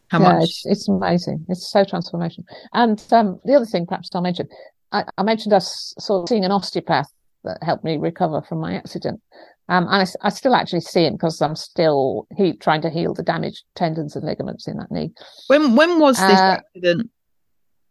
[0.10, 1.46] how yeah, much it's, it's amazing.
[1.48, 2.46] It's so transformational.
[2.74, 4.50] And um the other thing perhaps i'll mention
[4.92, 7.12] I, I, mentioned us sort of seeing an osteopath
[7.44, 9.22] that helped me recover from my accident.
[9.68, 13.14] Um, and I, I, still actually see him because I'm still he, trying to heal
[13.14, 15.12] the damaged tendons and ligaments in that knee.
[15.48, 17.10] When when was this uh, accident?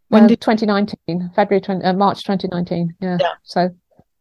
[0.08, 2.94] When uh, did 2019, February 20, uh, March 2019.
[3.00, 3.18] Yeah.
[3.20, 3.32] yeah.
[3.44, 3.70] So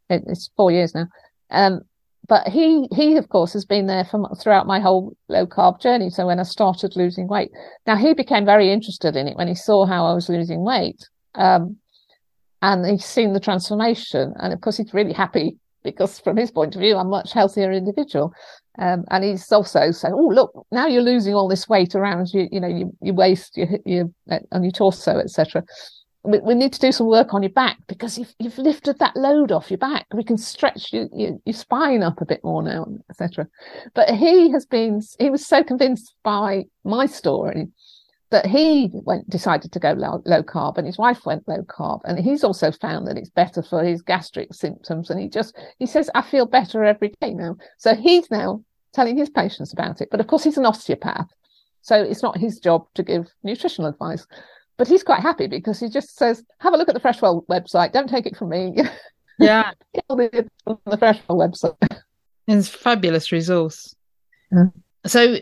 [0.10, 1.08] it, it's four years now.
[1.50, 1.82] Um,
[2.28, 6.10] but he he of course has been there from throughout my whole low carb journey.
[6.10, 7.52] So when I started losing weight,
[7.86, 11.08] now he became very interested in it when he saw how I was losing weight.
[11.36, 11.78] Um,
[12.62, 14.34] and he's seen the transformation.
[14.40, 17.34] And of course, he's really happy because, from his point of view, I'm a much
[17.34, 18.34] healthier individual.
[18.80, 22.48] Um, and he's also saying, "Oh, look, now you're losing all this weight around you,
[22.52, 24.06] you know, your, your waist, your, your
[24.52, 25.64] on your torso, etc.
[26.24, 29.16] We, we, need to do some work on your back because you've, you've lifted that
[29.16, 30.08] load off your back.
[30.14, 33.48] We can stretch your, your, your spine up a bit more now, etc."
[33.96, 37.70] But he has been, he was so convinced by my story
[38.30, 42.02] that he went decided to go low, low, carb and his wife went low carb.
[42.06, 45.10] And he's also found that it's better for his gastric symptoms.
[45.10, 47.56] And he just he says i feel better every day now.
[47.78, 48.64] So he's now
[48.94, 50.10] telling his patients about it.
[50.12, 51.28] But of course he's an osteopath.
[51.82, 54.28] So it's not his job to give nutritional advice.
[54.78, 57.94] But he's quite happy because he just says have a look at the freshwell website.
[57.94, 58.76] Don't take it from me.
[59.40, 59.74] Yeah.
[60.10, 62.00] The freshwell website.
[62.48, 63.94] It's a fabulous resource
[64.52, 64.66] yeah.
[65.06, 65.40] so uh,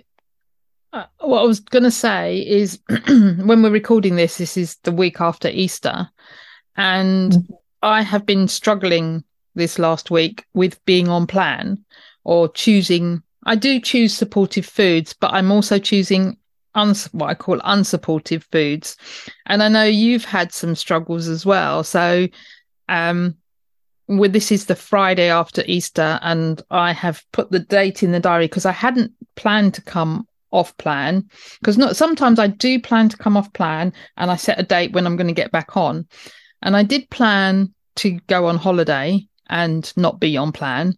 [1.19, 5.19] what I was going to say is when we're recording this, this is the week
[5.19, 6.09] after Easter.
[6.75, 7.53] And mm-hmm.
[7.81, 9.23] I have been struggling
[9.55, 11.83] this last week with being on plan
[12.23, 13.23] or choosing.
[13.45, 16.37] I do choose supportive foods, but I'm also choosing
[16.73, 18.97] uns- what I call unsupportive foods.
[19.45, 21.83] And I know you've had some struggles as well.
[21.83, 22.27] So,
[22.89, 23.35] um,
[24.07, 28.19] well, this is the Friday after Easter, and I have put the date in the
[28.19, 31.27] diary because I hadn't planned to come off plan
[31.59, 34.93] because not sometimes I do plan to come off plan and I set a date
[34.93, 36.07] when I'm going to get back on.
[36.61, 40.95] And I did plan to go on holiday and not be on plan.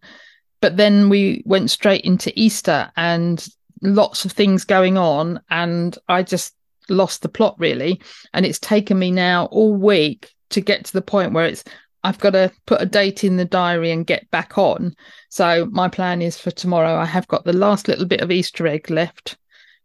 [0.62, 3.46] But then we went straight into Easter and
[3.82, 5.42] lots of things going on.
[5.50, 6.56] And I just
[6.90, 8.02] lost the plot really.
[8.34, 11.64] And it's taken me now all week to get to the point where it's,
[12.04, 14.96] I've got to put a date in the diary and get back on.
[15.30, 16.96] So my plan is for tomorrow.
[16.96, 19.38] I have got the last little bit of Easter egg left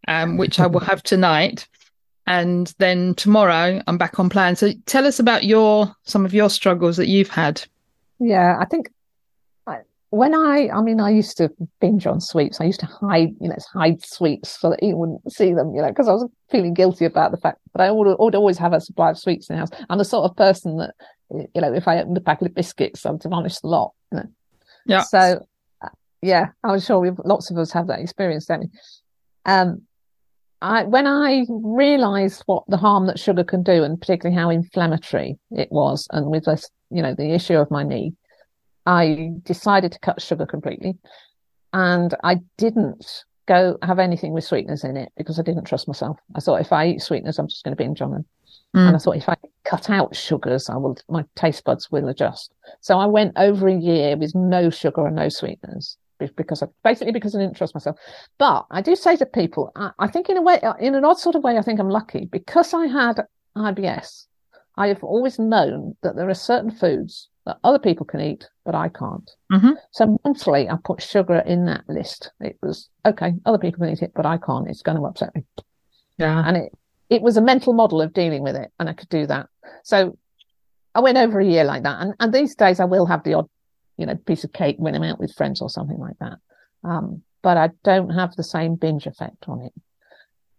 [0.09, 1.67] um, which I will have tonight.
[2.27, 4.55] And then tomorrow I'm back on plan.
[4.57, 7.63] So tell us about your some of your struggles that you've had.
[8.21, 8.89] Yeah, I think
[10.13, 12.61] when I, I mean, I used to binge on sweets.
[12.61, 15.81] I used to hide, you know, hide sweets so that he wouldn't see them, you
[15.81, 17.61] know, because I was feeling guilty about the fact.
[17.73, 19.71] But I would, would always have a supply of sweets in the house.
[19.89, 20.95] I'm the sort of person that,
[21.31, 23.95] you know, if I opened a packet of biscuits, I'd demolish the lot.
[24.13, 24.29] You know?
[24.85, 25.01] Yeah.
[25.01, 25.47] So,
[25.81, 25.89] uh,
[26.21, 28.69] yeah, I'm sure we lots of us have that experience, don't we?
[29.47, 29.81] Um,
[30.63, 35.39] I, when I realised what the harm that sugar can do, and particularly how inflammatory
[35.51, 38.15] it was, and with this, you know, the issue of my knee,
[38.87, 40.97] I decided to cut sugar completely,
[41.73, 46.17] and I didn't go have anything with sweeteners in it because I didn't trust myself.
[46.37, 48.25] I thought if I eat sweeteners, I'm just going to binge on them,
[48.77, 48.87] mm.
[48.87, 52.53] and I thought if I cut out sugars, I will my taste buds will adjust.
[52.81, 57.13] So I went over a year with no sugar and no sweeteners because I, basically
[57.13, 57.97] because I didn't trust myself.
[58.39, 61.19] But I do say to people, I, I, think in a way, in an odd
[61.19, 63.23] sort of way, I think I'm lucky because I had
[63.57, 64.27] IBS.
[64.77, 68.75] I have always known that there are certain foods that other people can eat, but
[68.75, 69.31] I can't.
[69.53, 69.73] Mm-hmm.
[69.91, 72.31] So mentally, I put sugar in that list.
[72.41, 74.69] It was okay, other people can eat it, but I can't.
[74.69, 75.45] It's going to upset me.
[76.19, 76.73] Yeah, and it
[77.11, 79.49] it was a mental model of dealing with it, and I could do that.
[79.83, 80.17] So
[80.95, 83.35] I went over a year like that, and and these days I will have the
[83.35, 83.49] odd
[84.03, 86.39] you know, piece of cake when I'm out with friends or something like that.
[86.83, 89.73] Um, but I don't have the same binge effect on it.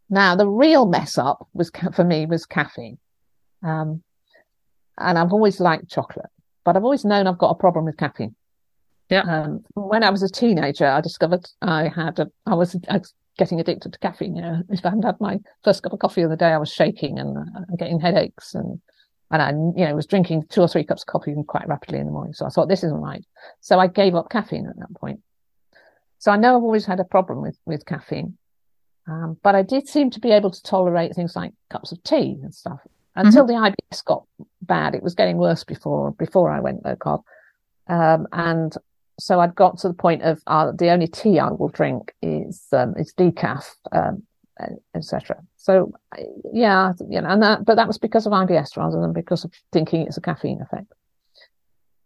[0.10, 3.00] Now, the real mess up was for me was caffeine.
[3.62, 4.02] Um,
[4.98, 6.30] and I've always liked chocolate,
[6.64, 8.34] but I've always known I've got a problem with caffeine.
[9.10, 9.24] Yeah.
[9.24, 13.14] Um, when I was a teenager, I discovered I had a, I was, I was
[13.38, 14.38] getting addicted to caffeine.
[14.38, 16.58] You know, if I hadn't had my first cup of coffee of the day, I
[16.58, 18.80] was shaking and uh, getting headaches and
[19.32, 22.06] and I, you know, was drinking two or three cups of coffee quite rapidly in
[22.06, 22.34] the morning.
[22.34, 23.26] So I thought this isn't right.
[23.62, 25.22] So I gave up caffeine at that point.
[26.20, 28.38] So I know I've always had a problem with with caffeine,
[29.08, 32.40] um, but I did seem to be able to tolerate things like cups of tea
[32.42, 32.80] and stuff
[33.16, 33.64] until mm-hmm.
[33.64, 34.24] the IBS got
[34.62, 34.96] bad.
[34.96, 37.24] It was getting worse before before I went low carb,
[37.88, 38.74] um, and
[39.20, 42.66] so I'd got to the point of uh, the only tea I will drink is
[42.72, 44.24] um, is decaf, um,
[44.96, 45.42] etc.
[45.58, 45.94] So
[46.54, 49.52] yeah, you know, and that, but that was because of IBS rather than because of
[49.72, 50.94] thinking it's a caffeine effect.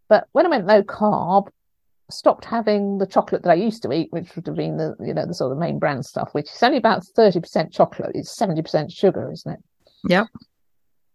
[0.09, 3.91] But when I went low carb, I stopped having the chocolate that I used to
[3.91, 6.49] eat, which would have been the, you know, the sort of main brand stuff, which
[6.49, 8.11] is only about 30% chocolate.
[8.13, 9.59] It's 70% sugar, isn't it?
[10.07, 10.25] Yeah.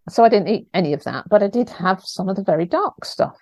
[0.09, 2.67] So I didn't eat any of that, but I did have some of the very
[2.67, 3.37] dark stuff.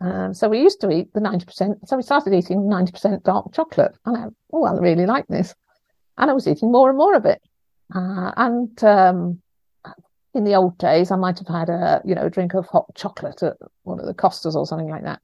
[0.00, 1.88] Um, so we used to eat the 90%.
[1.88, 3.96] So we started eating 90% dark chocolate.
[4.04, 5.54] And I, oh, I really like this.
[6.18, 7.40] And I was eating more and more of it.
[7.94, 9.40] Uh, and um,
[10.34, 12.86] in the old days, I might have had a you know a drink of hot
[12.94, 15.20] chocolate at one of the Costas or something like that.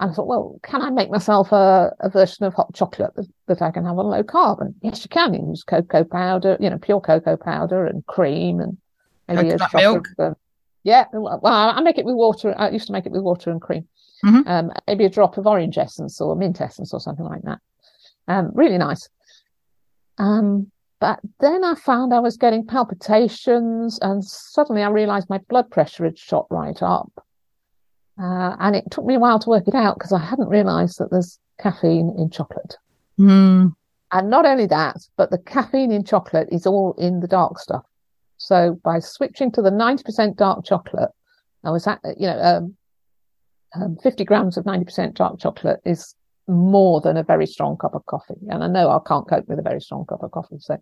[0.00, 3.26] And I thought, well, can I make myself a, a version of hot chocolate that,
[3.46, 4.60] that, I can have on low carb?
[4.60, 5.32] And yes, you can.
[5.34, 8.76] You use cocoa powder, you know, pure cocoa powder and cream and
[9.28, 10.08] maybe a milk.
[10.18, 10.34] Of,
[10.82, 12.54] yeah, well, I make it with water.
[12.58, 13.86] I used to make it with water and cream.
[14.24, 14.48] Mm-hmm.
[14.48, 17.58] Um, maybe a drop of orange essence or mint essence or something like that.
[18.26, 19.08] Um, really nice.
[20.18, 25.70] Um, but then I found I was getting palpitations, and suddenly I realized my blood
[25.70, 27.10] pressure had shot right up.
[28.18, 30.98] Uh, and it took me a while to work it out because I hadn't realized
[30.98, 32.76] that there's caffeine in chocolate.
[33.18, 33.74] Mm.
[34.12, 37.84] And not only that, but the caffeine in chocolate is all in the dark stuff.
[38.36, 41.10] So by switching to the 90% dark chocolate,
[41.64, 42.76] I was at, you know, um,
[43.74, 46.14] um, 50 grams of 90% dark chocolate is
[46.46, 48.34] more than a very strong cup of coffee.
[48.48, 50.58] And I know I can't cope with a very strong cup of coffee.
[50.58, 50.76] So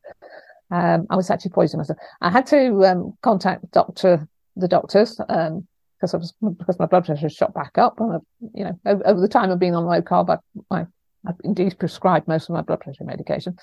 [0.71, 1.99] um, I was actually poisoning myself.
[2.21, 7.05] I had to um, contact doctor, the doctors, um, because I was because my blood
[7.05, 8.01] pressure shot back up.
[8.01, 8.17] And I,
[8.55, 10.87] you know, over, over, the time of being on low carb, I, I,
[11.27, 13.57] I've indeed prescribed most of my blood pressure medication.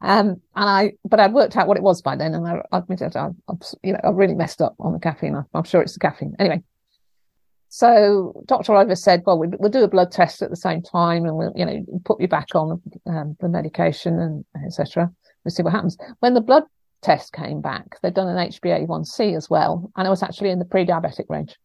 [0.00, 3.16] Um, and I, but I'd worked out what it was by then, and I admitted
[3.16, 5.36] I, I, you know, I really messed up on the caffeine.
[5.36, 6.34] I, am sure it's the caffeine.
[6.38, 6.62] Anyway,
[7.68, 8.74] so Dr.
[8.74, 11.52] Oliver said, well, we'll, we'll, do a blood test at the same time, and we'll,
[11.54, 15.10] you know, put you back on um, the medication and etc.
[15.44, 15.96] We'll see what happens.
[16.20, 16.64] When the blood
[17.02, 20.64] test came back, they'd done an HbA1c as well, and I was actually in the
[20.64, 21.56] pre-diabetic range,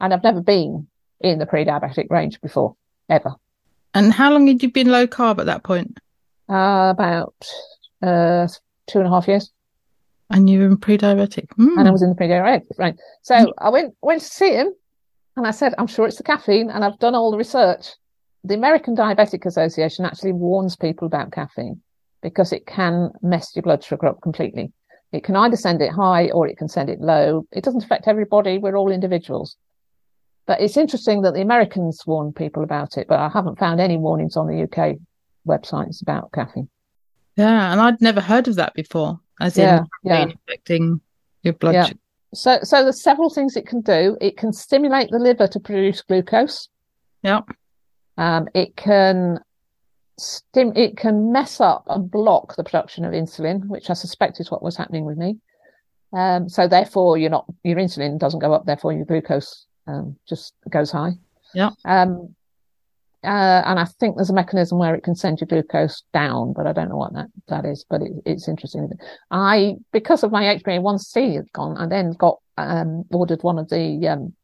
[0.00, 0.86] and I've never been
[1.20, 2.74] in the pre-diabetic range before,
[3.08, 3.34] ever.
[3.92, 5.98] And how long had you been low carb at that point?
[6.48, 7.34] Uh, about
[8.02, 8.48] uh,
[8.86, 9.52] two and a half years.
[10.30, 11.46] And you were in pre-diabetic.
[11.58, 11.78] Mm.
[11.78, 12.96] And I was in the pre-diabetic, right?
[13.22, 13.52] So mm.
[13.58, 14.74] I went went to see him,
[15.36, 17.90] and I said, "I'm sure it's the caffeine." And I've done all the research.
[18.44, 21.80] The American Diabetic Association actually warns people about caffeine
[22.22, 24.72] because it can mess your blood sugar up completely.
[25.12, 27.46] It can either send it high or it can send it low.
[27.52, 28.58] It doesn't affect everybody.
[28.58, 29.56] We're all individuals.
[30.46, 33.96] But it's interesting that the Americans warn people about it, but I haven't found any
[33.96, 34.96] warnings on the UK
[35.46, 36.68] websites about caffeine.
[37.36, 40.26] Yeah, and I'd never heard of that before, as yeah, in yeah.
[40.46, 41.00] affecting
[41.42, 41.84] your blood yeah.
[41.86, 42.00] sugar.
[42.34, 44.16] So, so there's several things it can do.
[44.20, 46.68] It can stimulate the liver to produce glucose.
[47.22, 47.40] Yeah.
[48.16, 49.40] Um, it can
[50.18, 54.50] stim- it can mess up and block the production of insulin, which I suspect is
[54.50, 55.38] what was happening with me.
[56.12, 58.66] Um, so therefore, you're not your insulin doesn't go up.
[58.66, 61.12] Therefore, your glucose um, just goes high.
[61.54, 61.70] Yeah.
[61.84, 62.34] Um,
[63.24, 66.66] uh, and I think there's a mechanism where it can send your glucose down, but
[66.66, 68.88] I don't know what that, that is, but it, it's interesting.
[69.30, 74.08] I, because of my HbA1c had gone, I then got, um, ordered one of the,
[74.08, 74.34] um,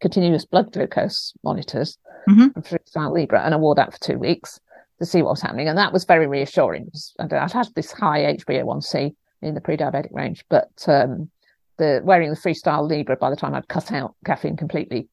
[0.00, 1.98] continuous blood glucose monitors
[2.28, 2.48] mm-hmm.
[2.48, 4.60] from Freestyle Libre and I wore that for two weeks
[4.98, 5.68] to see what was happening.
[5.68, 10.44] And that was very reassuring because I'd had this high HbA1c in the pre-diabetic range,
[10.48, 11.30] but, um,
[11.76, 15.08] the wearing the Freestyle Libre by the time I'd cut out caffeine completely,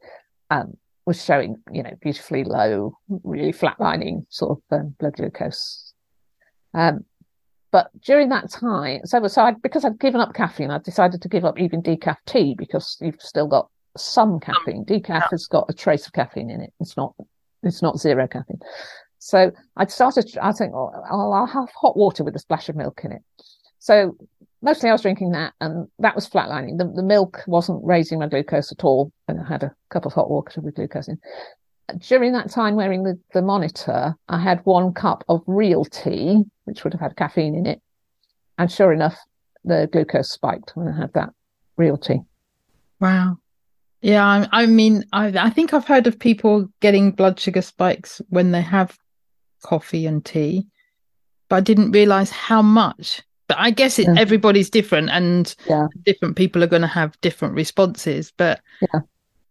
[0.51, 5.93] um, was showing, you know, beautifully low, really flatlining sort of um, blood glucose.
[6.73, 7.05] Um,
[7.71, 11.29] but during that time, so, so I, because I'd given up caffeine, I decided to
[11.29, 14.85] give up even decaf tea because you've still got some caffeine.
[14.85, 16.73] Decaf has got a trace of caffeine in it.
[16.79, 17.15] It's not,
[17.63, 18.59] it's not zero caffeine.
[19.19, 23.01] So I started, I think, oh, I'll have hot water with a splash of milk
[23.03, 23.21] in it.
[23.79, 24.17] So
[24.61, 26.77] mostly I was drinking that, and that was flatlining.
[26.77, 30.13] The, the milk wasn't raising my glucose at all, and I had a cup of
[30.13, 31.19] hot water with glucose in.
[31.99, 36.83] During that time wearing the, the monitor, I had one cup of real tea, which
[36.83, 37.81] would have had caffeine in it.
[38.57, 39.17] And sure enough,
[39.65, 41.29] the glucose spiked when I had that
[41.77, 42.19] real tea.
[42.99, 43.37] Wow.
[44.01, 48.21] Yeah, I, I mean, I, I think I've heard of people getting blood sugar spikes
[48.29, 48.97] when they have
[49.63, 50.67] coffee and tea,
[51.49, 53.21] but I didn't realize how much
[53.51, 54.15] but I guess it, yeah.
[54.17, 55.87] everybody's different, and yeah.
[56.05, 58.31] different people are going to have different responses.
[58.37, 59.01] But yeah.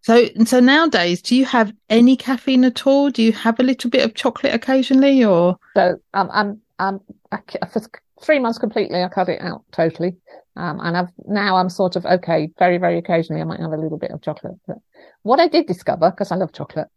[0.00, 3.10] So, so nowadays, do you have any caffeine at all?
[3.10, 5.58] Do you have a little bit of chocolate occasionally, or?
[5.76, 7.82] So, um, I'm, I'm, I, for
[8.22, 10.16] three months completely, I cut it out totally.
[10.56, 12.50] Um, and I've now I'm sort of okay.
[12.58, 14.56] Very, very occasionally, I might have a little bit of chocolate.
[14.66, 14.78] But
[15.24, 16.88] what I did discover, because I love chocolate,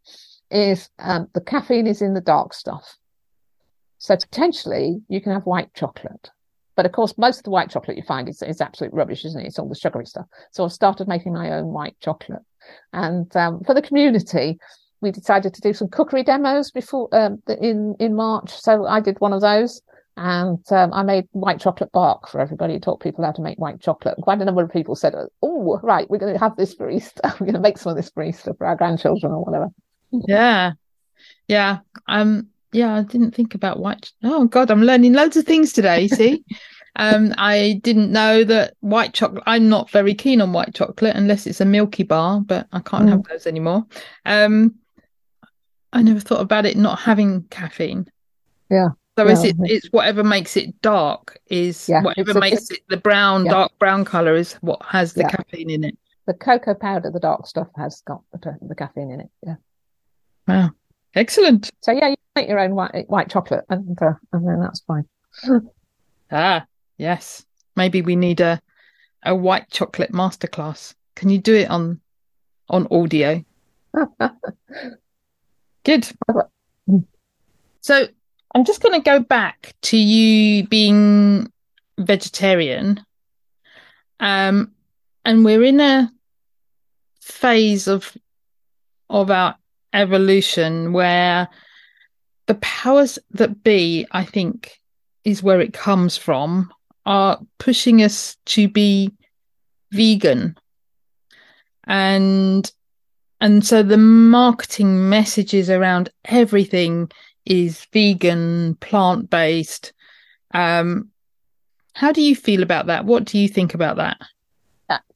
[0.50, 2.96] is um, the caffeine is in the dark stuff.
[3.98, 6.30] So potentially, you can have white chocolate.
[6.76, 9.40] But of course, most of the white chocolate you find is, is absolute rubbish, isn't
[9.40, 9.48] it?
[9.48, 10.26] It's all the sugary stuff.
[10.52, 12.42] So I've started making my own white chocolate.
[12.94, 14.58] And um, for the community,
[15.02, 18.52] we decided to do some cookery demos before um, in in March.
[18.52, 19.82] So I did one of those,
[20.16, 22.80] and um, I made white chocolate bark for everybody.
[22.80, 24.18] Taught people how to make white chocolate.
[24.22, 27.22] Quite a number of people said, "Oh, right, we're going to have this for Easter.
[27.40, 29.68] we're going to make some of this for Easter for our grandchildren or whatever."
[30.12, 30.72] Yeah,
[31.48, 31.80] yeah.
[32.08, 34.12] Um, yeah, I didn't think about white.
[34.24, 36.08] Oh God, I'm learning loads of things today.
[36.08, 36.44] See,
[36.96, 39.44] um, I didn't know that white chocolate.
[39.46, 43.06] I'm not very keen on white chocolate unless it's a Milky Bar, but I can't
[43.06, 43.10] mm.
[43.10, 43.86] have those anymore.
[44.26, 44.76] Um,
[45.94, 48.08] I never thought about it not having caffeine.
[48.70, 48.90] Yeah.
[49.18, 49.56] So is it?
[49.60, 51.38] It's whatever makes it dark.
[51.48, 53.52] Is yeah, whatever makes it the brown, yeah.
[53.52, 55.30] dark brown color is what has the yeah.
[55.30, 55.98] caffeine in it.
[56.26, 59.30] The cocoa powder, the dark stuff, has got the, the caffeine in it.
[59.46, 59.56] Yeah.
[60.48, 60.72] Wow.
[61.16, 61.70] Excellent.
[61.82, 65.06] So yeah, you make your own white white chocolate, and uh, and then that's fine.
[66.32, 66.66] ah,
[66.98, 67.46] yes.
[67.76, 68.62] Maybe we need a
[69.24, 70.96] a white chocolate masterclass.
[71.16, 72.02] Can you do it on
[72.70, 73.44] on audio?
[75.84, 76.08] Good.
[77.82, 78.08] So
[78.56, 81.52] I'm just going to go back to you being
[81.98, 83.02] vegetarian.
[84.20, 84.72] Um,
[85.26, 86.12] and we're in a
[87.22, 88.16] phase of
[89.10, 89.56] of our
[89.94, 91.48] evolution where
[92.48, 94.80] the powers that be, I think,
[95.24, 96.72] is where it comes from,
[97.06, 99.12] are pushing us to be
[99.92, 100.58] vegan.
[101.86, 102.72] And
[103.42, 107.12] and so the marketing messages around everything
[107.46, 109.92] is vegan, plant based.
[110.54, 111.10] Um,
[111.94, 113.06] how do you feel about that?
[113.06, 114.18] What do you think about that?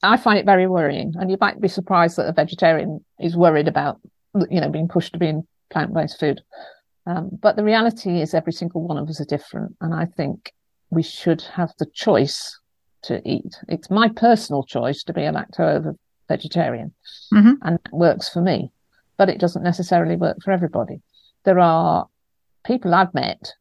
[0.02, 3.68] I find it very worrying, and you might be surprised that a vegetarian is worried
[3.68, 4.00] about,
[4.50, 6.42] you know, being pushed to being plant-based food.
[7.06, 10.52] Um, but the reality is, every single one of us are different, and I think
[10.90, 12.58] we should have the choice
[13.02, 13.54] to eat.
[13.68, 15.96] It's my personal choice to be a lacto
[16.28, 16.92] vegetarian,
[17.32, 17.54] mm-hmm.
[17.62, 18.70] and that works for me,
[19.16, 21.00] but it doesn't necessarily work for everybody.
[21.44, 22.06] There are
[22.64, 23.52] people I've met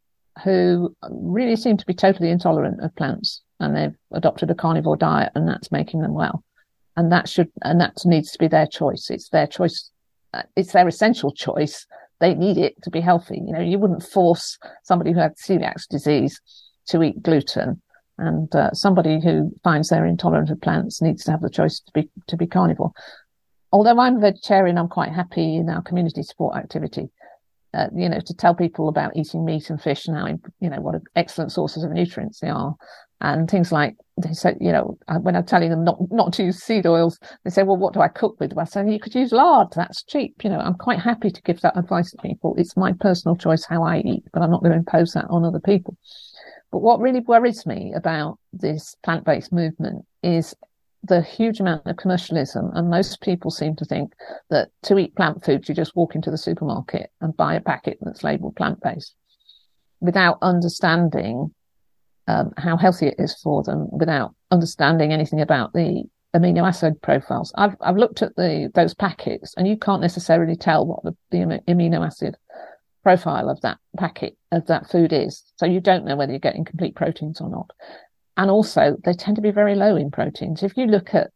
[0.43, 5.31] who really seem to be totally intolerant of plants and they've adopted a carnivore diet
[5.35, 6.43] and that's making them well.
[6.95, 9.09] And that should, and that needs to be their choice.
[9.09, 9.91] It's their choice.
[10.55, 11.85] It's their essential choice.
[12.19, 13.41] They need it to be healthy.
[13.45, 16.41] You know, you wouldn't force somebody who had celiac disease
[16.87, 17.81] to eat gluten
[18.17, 21.91] and uh, somebody who finds they're intolerant of plants needs to have the choice to
[21.93, 22.91] be to be carnivore.
[23.71, 27.09] Although I'm a vegetarian, I'm quite happy in our community support activity
[27.73, 30.27] uh, you know, to tell people about eating meat and fish and how,
[30.59, 32.75] you know, what excellent sources of nutrients they are.
[33.19, 36.63] And things like they said, you know, when I'm telling them not not to use
[36.63, 38.57] seed oils, they say, well, what do I cook with?
[38.57, 39.69] I say, you could use lard.
[39.75, 40.43] That's cheap.
[40.43, 42.53] You know, I'm quite happy to give that advice to people.
[42.57, 45.45] It's my personal choice how I eat, but I'm not going to impose that on
[45.45, 45.97] other people.
[46.71, 50.53] But what really worries me about this plant-based movement is
[51.03, 54.13] the huge amount of commercialism, and most people seem to think
[54.49, 57.97] that to eat plant foods, you just walk into the supermarket and buy a packet
[58.01, 59.15] that's labeled plant based
[60.01, 61.53] without understanding
[62.27, 66.03] um, how healthy it is for them, without understanding anything about the
[66.35, 67.53] amino acid profiles.
[67.57, 71.61] I've, I've looked at the those packets, and you can't necessarily tell what the, the
[71.67, 72.35] amino acid
[73.03, 75.43] profile of that packet of that food is.
[75.55, 77.71] So you don't know whether you're getting complete proteins or not
[78.37, 80.63] and also they tend to be very low in proteins.
[80.63, 81.31] If you look at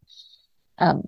[0.78, 1.04] um,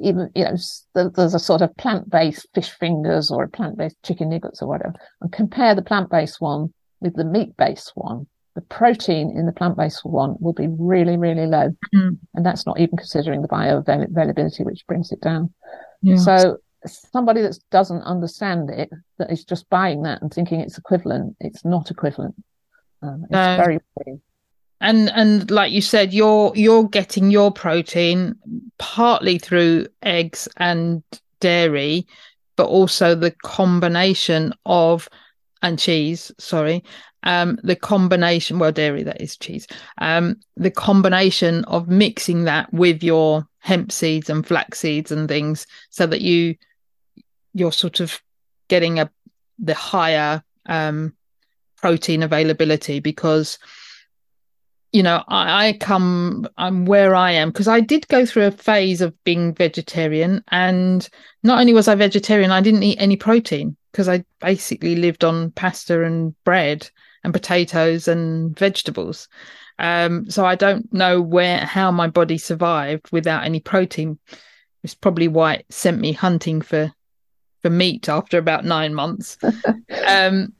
[0.00, 0.56] even you know
[0.94, 5.32] there's a sort of plant-based fish fingers or a plant-based chicken nuggets or whatever, and
[5.32, 8.26] compare the plant-based one with the meat-based one,
[8.56, 12.18] the protein in the plant-based one will be really really low, mm.
[12.34, 15.52] and that's not even considering the bioavailability, which brings it down.
[16.02, 16.16] Yeah.
[16.16, 21.36] So somebody that doesn't understand it, that is just buying that and thinking it's equivalent,
[21.38, 22.34] it's not equivalent.
[23.02, 23.78] Um, it's very
[24.80, 28.34] and and like you said you're you're getting your protein
[28.78, 31.02] partly through eggs and
[31.40, 32.06] dairy
[32.56, 35.08] but also the combination of
[35.62, 36.84] and cheese sorry
[37.26, 39.66] um the combination well dairy that is cheese
[39.98, 45.66] um the combination of mixing that with your hemp seeds and flax seeds and things
[45.90, 46.54] so that you
[47.52, 48.20] you're sort of
[48.68, 49.10] getting a
[49.58, 51.12] the higher um
[51.76, 53.58] protein availability because
[54.92, 58.50] you know, I, I come, I'm where I am because I did go through a
[58.50, 60.42] phase of being vegetarian.
[60.50, 61.06] And
[61.42, 65.50] not only was I vegetarian, I didn't eat any protein because I basically lived on
[65.50, 66.88] pasta and bread
[67.26, 69.28] and potatoes and vegetables.
[69.80, 74.20] Um, so I don't know where, how my body survived without any protein.
[74.84, 76.92] It's probably why it sent me hunting for,
[77.62, 79.38] for meat after about nine months.
[80.06, 80.52] um,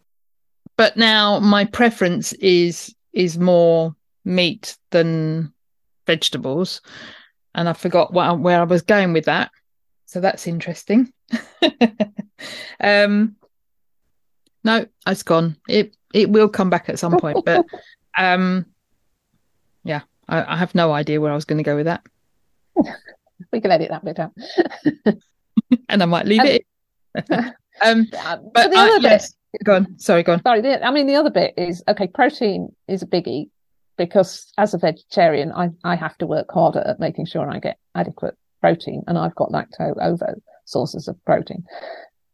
[0.76, 3.94] but now my preference is, is more
[4.24, 5.52] meat than
[6.04, 6.80] vegetables.
[7.54, 9.52] And I forgot what, where I was going with that.
[10.06, 11.12] So that's interesting.
[12.80, 13.36] um,
[14.64, 15.56] no, it's gone.
[15.68, 17.66] It it will come back at some point, but
[18.18, 18.64] um,
[19.84, 22.02] yeah, I, I have no idea where I was going to go with that.
[23.52, 24.32] we can edit that bit out,
[25.90, 26.64] and I might leave it.
[27.82, 29.98] um, but the other yes, bit, go on.
[29.98, 30.42] Sorry, go on.
[30.42, 32.06] Sorry, the, I mean the other bit is okay.
[32.06, 33.50] Protein is a biggie
[33.98, 37.78] because as a vegetarian, I, I have to work harder at making sure I get
[37.94, 41.64] adequate protein, and I've got lacto ovo sources of protein.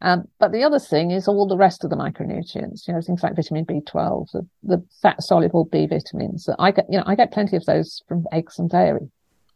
[0.02, 3.22] Um, but the other thing is all the rest of the micronutrients, you know, things
[3.22, 6.48] like vitamin B12, the, the fat soluble B vitamins.
[6.58, 9.08] I get, you know, I get plenty of those from eggs and dairy.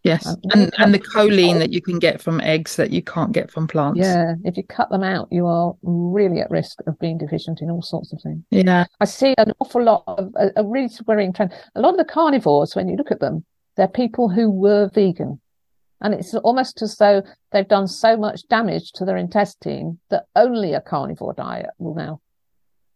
[0.04, 3.32] Yes, um, and and the choline that you can get from eggs that you can't
[3.32, 3.98] get from plants.
[3.98, 7.70] Yeah, if you cut them out, you are really at risk of being deficient in
[7.70, 8.44] all sorts of things.
[8.52, 11.52] Yeah, I see an awful lot of a, a really worrying trend.
[11.74, 13.44] A lot of the carnivores, when you look at them,
[13.76, 15.40] they're people who were vegan,
[16.00, 17.22] and it's almost as though
[17.52, 22.20] they've done so much damage to their intestine that only a carnivore diet will now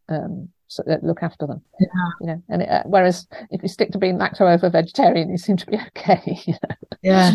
[0.09, 1.63] um, so, uh, look after them.
[1.81, 1.87] Yeah.
[2.21, 5.39] You know, and it, uh, whereas if you stick to being lacto ovo vegetarian, you
[5.39, 6.39] seem to be okay.
[6.47, 6.75] You know?
[7.03, 7.33] Yeah,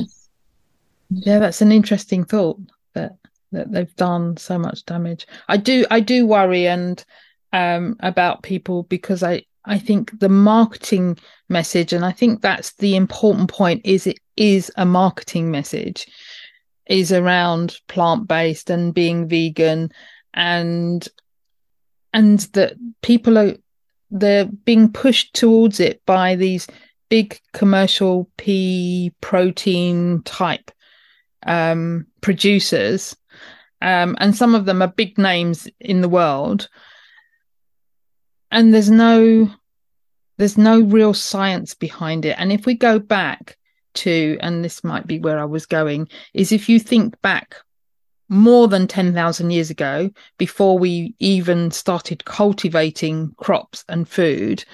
[1.10, 2.60] yeah, that's an interesting thought
[2.94, 3.18] that
[3.52, 5.28] that they've done so much damage.
[5.48, 7.04] I do, I do worry and
[7.54, 11.18] um, about people because I I think the marketing
[11.50, 16.08] message, and I think that's the important point, is it is a marketing message,
[16.88, 19.92] is around plant based and being vegan
[20.34, 21.08] and
[22.14, 23.56] and that people are
[24.12, 26.68] they're being pushed towards it by these
[27.10, 30.72] big commercial pea protein type
[31.46, 33.16] um, producers.
[33.82, 36.70] Um, and some of them are big names in the world
[38.56, 39.52] and there's no
[40.38, 42.36] there's no real science behind it.
[42.38, 43.58] And if we go back
[43.96, 47.56] to and this might be where i was going is if you think back
[48.28, 54.66] more than 10,000 years ago before we even started cultivating crops and food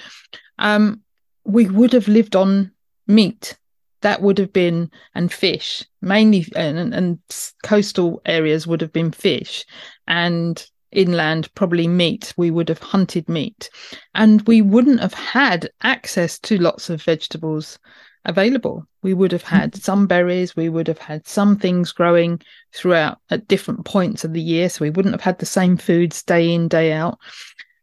[0.58, 1.02] um,
[1.44, 2.72] we would have lived on
[3.08, 3.58] meat.
[4.02, 7.20] That would have been and fish mainly and, and
[7.64, 9.66] coastal areas would have been fish.
[10.08, 12.34] And inland probably meat.
[12.38, 13.70] We would have hunted meat.
[14.16, 17.80] And we wouldn't have had access to lots of vegetables
[18.26, 18.88] available.
[19.02, 19.82] We would have had mm-hmm.
[19.82, 20.56] some berries.
[20.56, 22.42] We would have had some things growing
[22.74, 24.70] throughout at different points of the year.
[24.70, 27.18] So we wouldn't have had the same foods day in day out.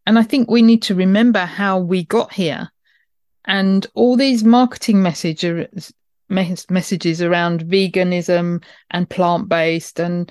[0.06, 2.70] And i think we need to remember how we got here.
[3.44, 5.92] And all these marketing messages
[6.30, 10.30] messages around veganism and plant-based and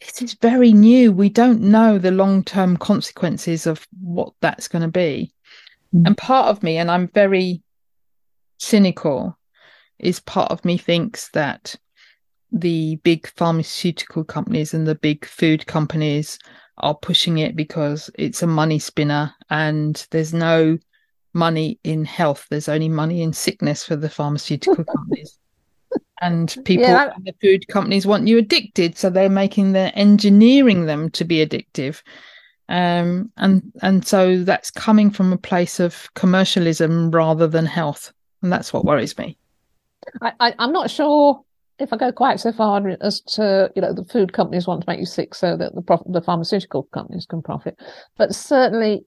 [0.00, 1.12] it is very new.
[1.12, 5.32] We don't know the long term consequences of what that's going to be.
[5.94, 6.06] Mm.
[6.06, 7.62] And part of me, and I'm very
[8.58, 9.38] cynical,
[9.98, 11.74] is part of me thinks that
[12.52, 16.38] the big pharmaceutical companies and the big food companies
[16.78, 20.78] are pushing it because it's a money spinner and there's no
[21.32, 22.46] money in health.
[22.50, 25.38] There's only money in sickness for the pharmaceutical companies
[26.20, 27.16] and people yeah, that...
[27.24, 32.02] the food companies want you addicted so they're making the engineering them to be addictive.
[32.68, 38.12] Um, and and so that's coming from a place of commercialism rather than health.
[38.42, 39.38] And that's what worries me.
[40.20, 41.42] I, I i'm not sure
[41.78, 44.90] if I go quite so far as to, you know, the food companies want to
[44.90, 47.78] make you sick so that the prof- the pharmaceutical companies can profit,
[48.16, 49.04] but certainly,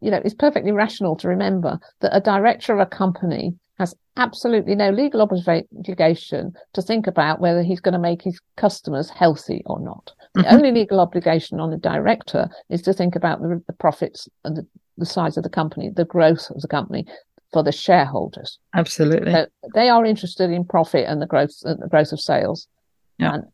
[0.00, 4.74] you know, it's perfectly rational to remember that a director of a company has absolutely
[4.74, 9.80] no legal obligation to think about whether he's going to make his customers healthy or
[9.80, 10.12] not.
[10.34, 10.54] The mm-hmm.
[10.54, 14.66] only legal obligation on a director is to think about the, the profits and the,
[14.98, 17.06] the, size of the company, the growth of the company
[17.54, 18.58] for the shareholders.
[18.74, 19.32] Absolutely.
[19.32, 22.68] So they are interested in profit and the growth and the growth of sales.
[23.16, 23.36] Yeah.
[23.36, 23.44] And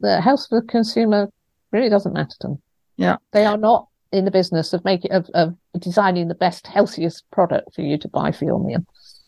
[0.00, 1.28] the health of the consumer
[1.70, 2.62] really doesn't matter to them.
[2.96, 3.16] Yeah.
[3.32, 7.74] They are not in the business of making of, of designing the best, healthiest product
[7.74, 8.82] for you to buy for your meal.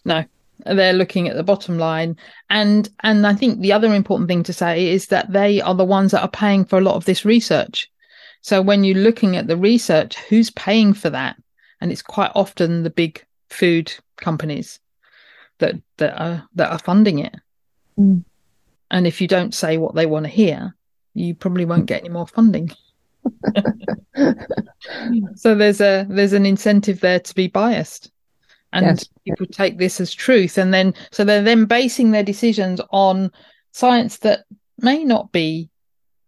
[0.07, 0.25] No,
[0.67, 2.17] they're looking at the bottom line.
[2.51, 5.85] And and i think the other important thing to say is that they are the
[5.85, 7.91] ones that are paying for a lot of this research.
[8.41, 11.37] So when you're looking at the research who's paying for that?
[11.81, 14.81] And it's quite often the big food companies
[15.59, 17.35] that that are that are funding it.
[17.99, 18.23] Mm.
[18.93, 20.77] and if you don't say what they want to hear
[21.15, 22.71] you probably won't get any more funding.
[25.35, 28.11] So there's a there's an incentive there to be biased
[28.73, 29.09] and yes.
[29.25, 33.31] people take this as truth and then so they're then basing their decisions on
[33.73, 34.45] science that
[34.79, 35.69] may not be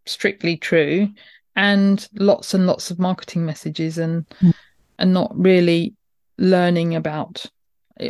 [0.06, 1.08] strictly true
[1.56, 4.54] and lots and lots of marketing messages and mm.
[4.98, 5.94] and not really
[6.38, 7.44] learning about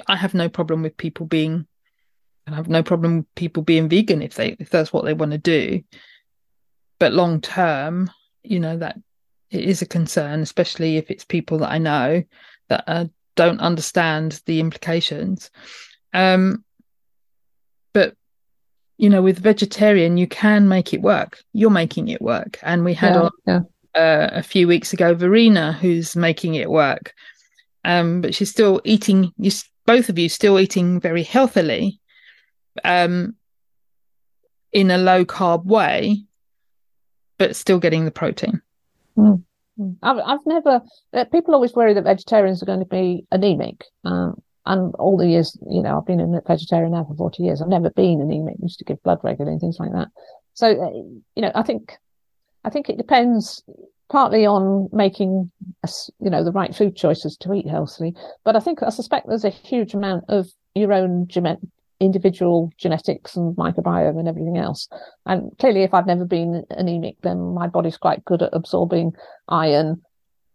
[0.07, 1.67] i have no problem with people being
[2.47, 5.33] i have no problem with people being vegan if they if that's what they want
[5.33, 5.83] to do
[6.99, 8.09] but long term
[8.45, 8.97] you know that
[9.51, 12.23] it is a concern especially if it's people that i know
[12.69, 15.51] that are don't understand the implications.
[16.13, 16.65] Um,
[17.93, 18.15] but
[18.99, 21.43] you know, with vegetarian, you can make it work.
[21.53, 23.61] You're making it work, and we had yeah, on yeah.
[23.95, 27.13] Uh, a few weeks ago Verena, who's making it work.
[27.85, 29.33] Um, but she's still eating.
[29.39, 29.51] You
[29.87, 31.99] both of you still eating very healthily,
[32.85, 33.35] um,
[34.73, 36.25] in a low carb way,
[37.39, 38.61] but still getting the protein.
[39.17, 39.43] Mm.
[39.81, 39.97] Mm.
[40.03, 40.83] I've, I've never,
[41.15, 43.85] uh, people always worry that vegetarians are going to be anemic.
[44.05, 47.63] Um, and all the years, you know, I've been a vegetarian now for 40 years.
[47.63, 48.57] I've never been anemic.
[48.59, 50.09] I used to give blood regularly and things like that.
[50.55, 50.91] So, uh,
[51.35, 51.97] you know, I think,
[52.65, 53.63] I think it depends
[54.11, 55.51] partly on making,
[55.83, 55.89] a,
[56.21, 58.15] you know, the right food choices to eat healthily.
[58.45, 61.27] But I think, I suspect there's a huge amount of your own
[62.01, 64.89] individual genetics and microbiome and everything else.
[65.27, 69.13] And clearly, if I've never been anemic, then my body's quite good at absorbing
[69.49, 70.03] iron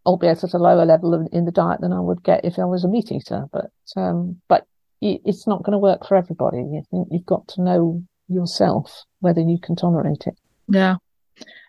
[0.05, 2.83] albeit at a lower level in the diet than I would get if I was
[2.83, 3.45] a meat eater.
[3.51, 4.65] But um, but
[5.01, 6.57] it's not going to work for everybody.
[6.57, 10.37] You think you've got to know yourself whether you can tolerate it.
[10.67, 10.97] Yeah,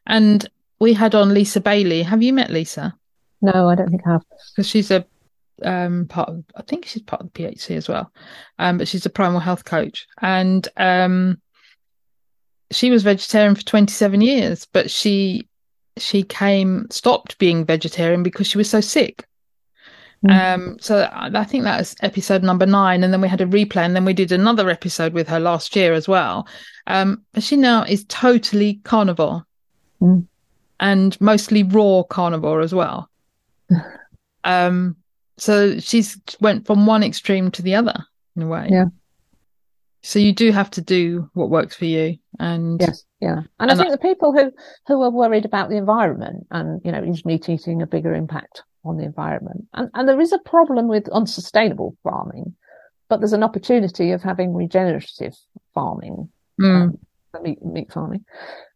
[0.07, 0.49] and
[0.79, 2.03] we had on Lisa Bailey.
[2.03, 2.95] Have you met Lisa?
[3.43, 4.23] No, I don't think I have.
[4.53, 5.05] Because she's a
[5.63, 8.13] um, part of, I think she's part of the PHC as well.
[8.59, 10.07] Um, but she's a primal health coach.
[10.21, 11.41] And um,
[12.71, 15.49] she was vegetarian for 27 years, but she
[15.99, 19.27] she came stopped being vegetarian because she was so sick.
[20.25, 20.55] Mm.
[20.55, 23.85] Um, so I think that was episode number nine, and then we had a replay,
[23.85, 26.47] and then we did another episode with her last year as well.
[26.87, 29.45] Um, but she now is totally carnivore,
[30.01, 30.27] mm.
[30.81, 33.11] and mostly raw carnivore as well.
[34.45, 34.97] um,
[35.39, 38.05] so she's went from one extreme to the other
[38.37, 38.69] in a way.
[38.71, 38.87] Yeah.
[40.03, 42.17] So you do have to do what works for you.
[42.39, 43.39] And yes, yeah.
[43.59, 44.53] And, and I think the people who
[44.87, 48.63] who are worried about the environment and you know, is meat eating a bigger impact
[48.85, 49.67] on the environment?
[49.75, 52.55] And and there is a problem with unsustainable farming,
[53.09, 55.35] but there's an opportunity of having regenerative
[55.75, 56.29] farming.
[56.61, 56.83] Mm.
[56.83, 56.99] Um,
[57.43, 58.25] meat, meat farming.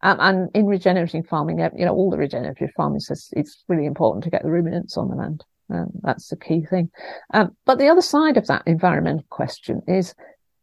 [0.02, 4.24] Um, and in regenerative farming, you know, all the regenerative farming says it's really important
[4.24, 5.44] to get the ruminants on the land.
[5.70, 6.90] Um, that's the key thing.
[7.32, 10.14] Um, but the other side of that environmental question is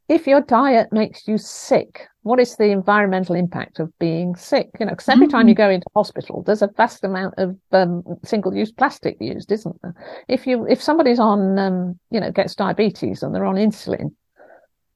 [0.09, 4.69] if your diet makes you sick, what is the environmental impact of being sick?
[4.79, 5.31] You know, because every mm-hmm.
[5.31, 5.63] time you mm-hmm.
[5.63, 9.93] go into hospital, there's a vast amount of um, single-use plastic used, isn't there?
[10.27, 14.13] If you if somebody's on, um, you know, gets diabetes and they're on insulin,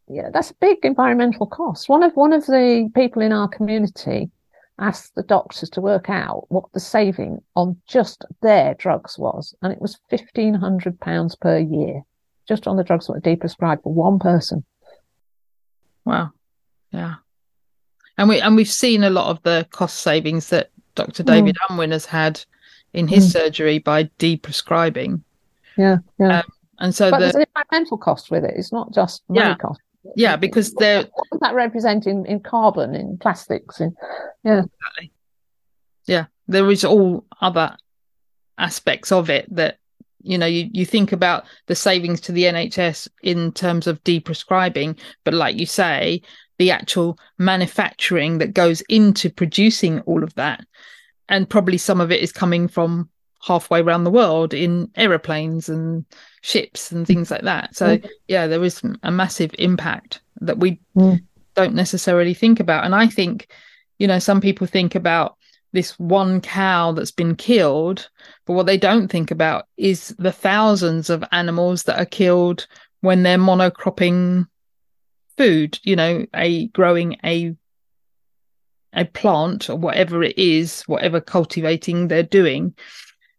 [0.07, 1.89] yeah, that's a big environmental cost.
[1.89, 4.29] One of one of the people in our community
[4.81, 9.71] asked the doctors to work out what the saving on just their drugs was, and
[9.71, 12.01] it was fifteen hundred pounds per year,
[12.47, 14.65] just on the drugs that were deprescribed for one person.
[16.05, 16.31] Wow.
[16.91, 17.15] Yeah.
[18.17, 21.23] And we and we've seen a lot of the cost savings that Dr.
[21.23, 21.69] David mm.
[21.69, 22.43] Unwin has had
[22.93, 23.31] in his mm.
[23.31, 25.21] surgery by deprescribing.
[25.77, 26.39] Yeah, yeah.
[26.39, 28.53] Um, and so but the, there's an environmental cost with it.
[28.57, 29.79] It's not just money yeah, cost.
[30.15, 33.95] Yeah, because they're what that representing in carbon, in plastics, in
[34.43, 34.63] yeah.
[34.63, 35.11] Exactly.
[36.07, 36.25] Yeah.
[36.47, 37.77] There is all other
[38.57, 39.77] aspects of it that
[40.23, 44.97] you know you, you think about the savings to the nhs in terms of deprescribing
[45.23, 46.21] but like you say
[46.59, 50.63] the actual manufacturing that goes into producing all of that
[51.27, 53.09] and probably some of it is coming from
[53.43, 56.05] halfway around the world in aeroplanes and
[56.41, 58.09] ships and things like that so mm.
[58.27, 61.19] yeah there is a massive impact that we mm.
[61.55, 63.47] don't necessarily think about and i think
[63.99, 65.37] you know some people think about
[65.73, 68.09] this one cow that's been killed.
[68.45, 72.67] But what they don't think about is the thousands of animals that are killed
[73.01, 74.47] when they're monocropping
[75.37, 77.55] food, you know, a growing a
[78.93, 82.75] a plant or whatever it is, whatever cultivating they're doing.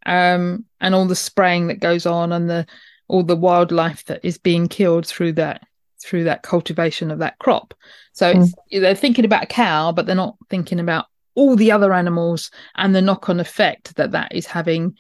[0.07, 2.67] Um, and all the spraying that goes on and the
[3.09, 5.67] all the wildlife that is being killed through that
[6.03, 7.75] through that cultivation of that crop.
[8.13, 8.53] So mm.
[8.73, 12.95] they're thinking about a cow, but they're not thinking about all the other animals and
[12.95, 14.97] the knock on effect that that is having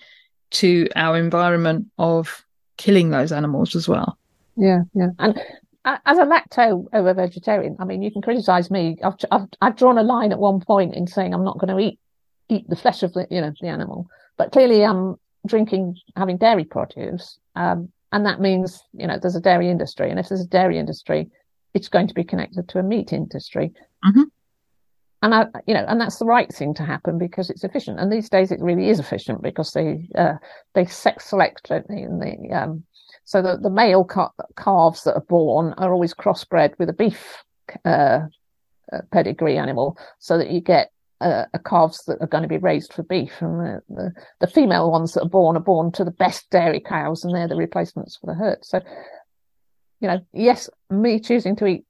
[0.50, 2.44] to our environment of
[2.76, 4.18] killing those animals as well.
[4.56, 5.08] Yeah, yeah.
[5.18, 5.40] And
[5.84, 8.98] as a lacto ovo vegetarian, I mean, you can criticize me.
[9.02, 11.82] I've, I've, I've drawn a line at one point in saying I'm not going to
[11.82, 11.98] eat
[12.48, 14.08] eat the flesh of the you know the animal,
[14.42, 15.16] but clearly I'm
[15.46, 20.18] drinking having dairy produce, um, and that means you know there's a dairy industry, and
[20.18, 21.30] if there's a dairy industry,
[21.74, 23.72] it's going to be connected to a meat industry.
[24.04, 24.22] Mm-hmm
[25.22, 28.00] and I, you know, and that's the right thing to happen because it's efficient.
[28.00, 30.34] And these days, it really is efficient because they uh,
[30.74, 32.02] they sex select, don't they?
[32.02, 32.84] And the um,
[33.24, 37.44] so the the male cal- calves that are born are always crossbred with a beef
[37.84, 38.22] uh,
[38.92, 40.90] uh, pedigree animal, so that you get
[41.22, 44.90] uh, calves that are going to be raised for beef, and the, the, the female
[44.90, 48.16] ones that are born are born to the best dairy cows, and they're the replacements
[48.16, 48.58] for the herd.
[48.62, 48.80] So,
[50.00, 51.84] you know, yes, me choosing to eat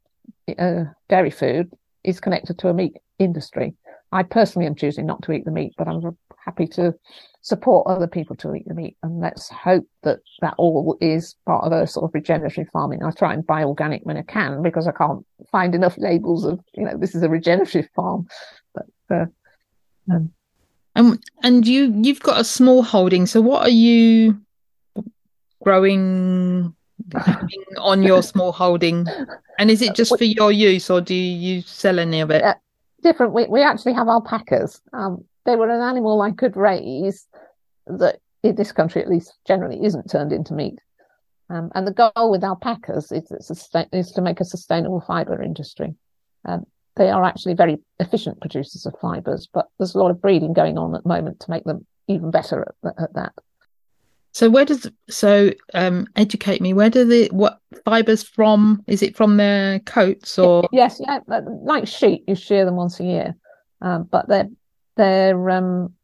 [0.58, 1.72] uh, dairy food
[2.04, 3.74] is connected to a meat industry.
[4.12, 6.94] I personally am choosing not to eat the meat, but I'm happy to
[7.40, 8.96] support other people to eat the meat.
[9.02, 13.02] And let's hope that that all is part of a sort of regenerative farming.
[13.02, 16.60] I try and buy organic when I can because I can't find enough labels of,
[16.74, 18.26] you know, this is a regenerative farm.
[19.12, 19.26] Uh,
[20.10, 20.32] um,
[20.94, 23.26] and and you you've got a small holding.
[23.26, 24.40] So what are you
[25.62, 26.74] growing
[27.78, 29.06] on your small holding?
[29.58, 32.42] And is it just for your use, or do you sell any of it?
[33.02, 33.32] different.
[33.32, 34.80] We, we actually have alpacas.
[34.92, 37.26] Um, they were an animal I could raise
[37.86, 40.78] that in this country, at least generally, isn't turned into meat.
[41.50, 43.30] Um, and the goal with alpacas is,
[43.92, 45.94] is to make a sustainable fiber industry.
[46.44, 46.64] Um,
[46.96, 50.78] they are actually very efficient producers of fibers, but there's a lot of breeding going
[50.78, 53.32] on at the moment to make them even better at, at that.
[54.32, 56.72] So where does so um educate me?
[56.72, 58.82] Where do the what fibers from?
[58.86, 61.20] Is it from their coats or yes, yeah,
[61.64, 63.34] like sheep, you shear them once a year,
[63.82, 64.48] um, but they're
[64.96, 65.94] they're um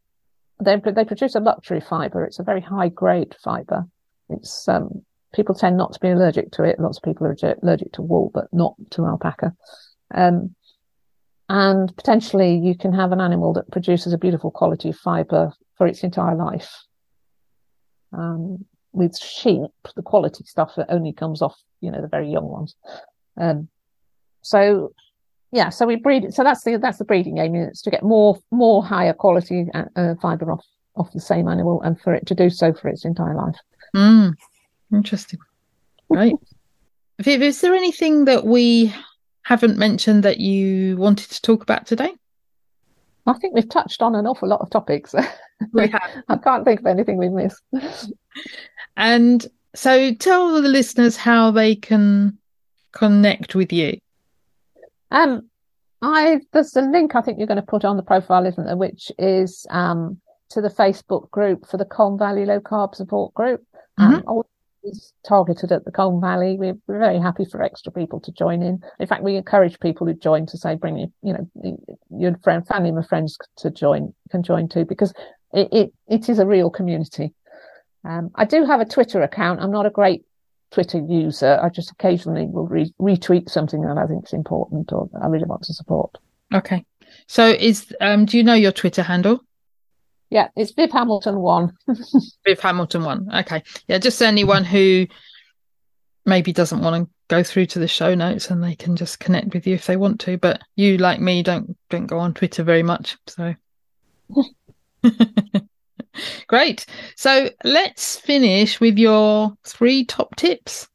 [0.62, 2.24] they they produce a luxury fiber.
[2.24, 3.86] It's a very high grade fiber.
[4.28, 5.02] It's um
[5.34, 6.78] people tend not to be allergic to it.
[6.78, 9.54] Lots of people are allergic to wool, but not to alpaca.
[10.14, 10.54] Um,
[11.48, 15.86] and potentially you can have an animal that produces a beautiful quality of fiber for
[15.86, 16.70] its entire life.
[18.12, 22.48] Um, with sheep, the quality stuff that only comes off, you know, the very young
[22.48, 22.74] ones.
[23.36, 23.68] Um,
[24.42, 24.92] so
[25.52, 26.32] yeah, so we breed.
[26.34, 27.54] So that's the that's the breeding aim.
[27.54, 30.64] It's to get more more higher quality uh, uh, fiber off
[30.96, 33.56] off the same animal, and for it to do so for its entire life.
[33.96, 34.34] Mm,
[34.92, 35.40] interesting.
[36.08, 36.34] Right.
[37.20, 38.94] Viv, is there anything that we
[39.48, 42.12] haven't mentioned that you wanted to talk about today?
[43.26, 45.14] I think we've touched on an awful lot of topics.
[45.72, 46.22] We have.
[46.28, 47.64] I can't think of anything we've missed.
[48.96, 49.44] and
[49.74, 52.38] so tell the listeners how they can
[52.92, 53.98] connect with you.
[55.10, 55.48] Um,
[56.00, 58.76] I there's a link I think you're going to put on the profile, isn't there?
[58.76, 60.20] Which is um
[60.50, 63.64] to the Facebook group for the Colne Valley Low Carb Support Group.
[63.98, 64.28] Mm-hmm.
[64.28, 64.44] Um,
[64.84, 66.56] is targeted at the Colne Valley.
[66.58, 68.80] We're, we're, very happy for extra people to join in.
[68.98, 71.78] In fact, we encourage people who join to say, bring your, you know,
[72.10, 75.12] your friend, family and friends to join, can join too, because
[75.52, 77.32] it, it, it is a real community.
[78.04, 79.60] Um, I do have a Twitter account.
[79.60, 80.24] I'm not a great
[80.70, 81.58] Twitter user.
[81.62, 85.46] I just occasionally will re- retweet something that I think is important or I really
[85.46, 86.16] want to support.
[86.52, 86.84] Okay.
[87.26, 89.40] So is um do you know your Twitter handle?
[90.30, 91.72] Yeah, it's Viv Hamilton one.
[92.46, 93.28] Viv Hamilton one.
[93.34, 93.62] Okay.
[93.86, 95.06] Yeah, just anyone who
[96.26, 99.54] maybe doesn't want to go through to the show notes and they can just connect
[99.54, 100.36] with you if they want to.
[100.36, 103.16] But you, like me, don't don't go on Twitter very much.
[103.26, 103.54] So
[106.46, 106.84] great.
[107.16, 110.88] So let's finish with your three top tips.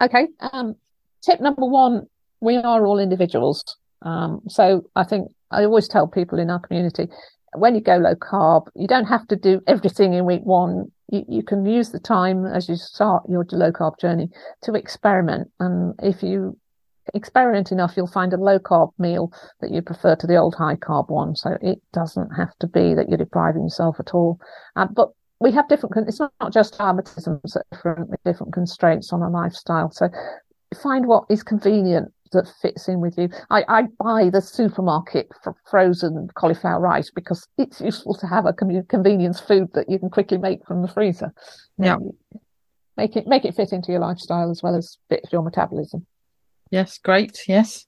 [0.00, 0.26] Okay.
[0.40, 0.74] Um,
[1.22, 2.08] tip number one:
[2.40, 3.76] we are all individuals.
[4.02, 7.08] Um, so I think I always tell people in our community
[7.54, 10.90] when you go low carb, you don't have to do everything in week one.
[11.10, 14.30] You, you can use the time as you start your low carb journey
[14.62, 15.50] to experiment.
[15.60, 16.58] And if you
[17.14, 20.76] experiment enough, you'll find a low carb meal that you prefer to the old high
[20.76, 21.36] carb one.
[21.36, 24.38] So it doesn't have to be that you're depriving yourself at all.
[24.76, 29.30] Uh, but we have different, it's not, just our metabolisms, different, different constraints on our
[29.30, 29.90] lifestyle.
[29.90, 30.08] So
[30.82, 33.28] find what is convenient that fits in with you.
[33.50, 35.28] I, I buy the supermarket
[35.70, 40.38] frozen cauliflower rice because it's useful to have a convenience food that you can quickly
[40.38, 41.32] make from the freezer.
[41.78, 41.96] Yeah.
[42.96, 46.06] make it make it fit into your lifestyle as well as fit your metabolism.
[46.70, 47.38] Yes, great.
[47.48, 47.86] Yes.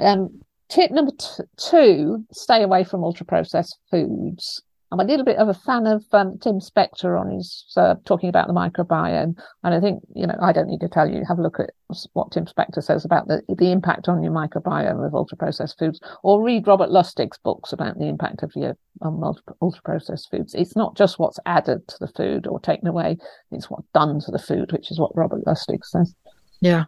[0.00, 4.62] Um, tip number t- two: stay away from ultra processed foods.
[4.92, 8.28] I'm a little bit of a fan of um, Tim Spector on his uh, talking
[8.28, 9.34] about the microbiome,
[9.64, 11.24] and I think you know I don't need to tell you.
[11.26, 11.70] Have a look at
[12.12, 15.98] what Tim Spector says about the the impact on your microbiome of ultra processed foods,
[16.22, 19.24] or read Robert Lustig's books about the impact of your um,
[19.62, 20.54] ultra processed foods.
[20.54, 23.16] It's not just what's added to the food or taken away;
[23.50, 26.14] it's what's done to the food, which is what Robert Lustig says.
[26.60, 26.84] Yeah,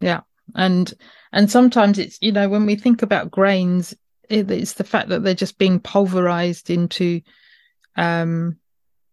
[0.00, 0.20] yeah,
[0.54, 0.90] and
[1.34, 3.94] and sometimes it's you know when we think about grains,
[4.30, 7.20] it's the fact that they're just being pulverized into
[7.96, 8.58] um,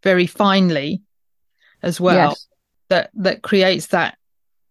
[0.04, 1.02] very finely
[1.82, 2.48] as well yes.
[2.90, 4.18] that that creates that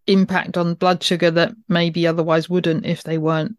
[0.06, 3.56] impact on blood sugar that maybe otherwise wouldn't if they weren't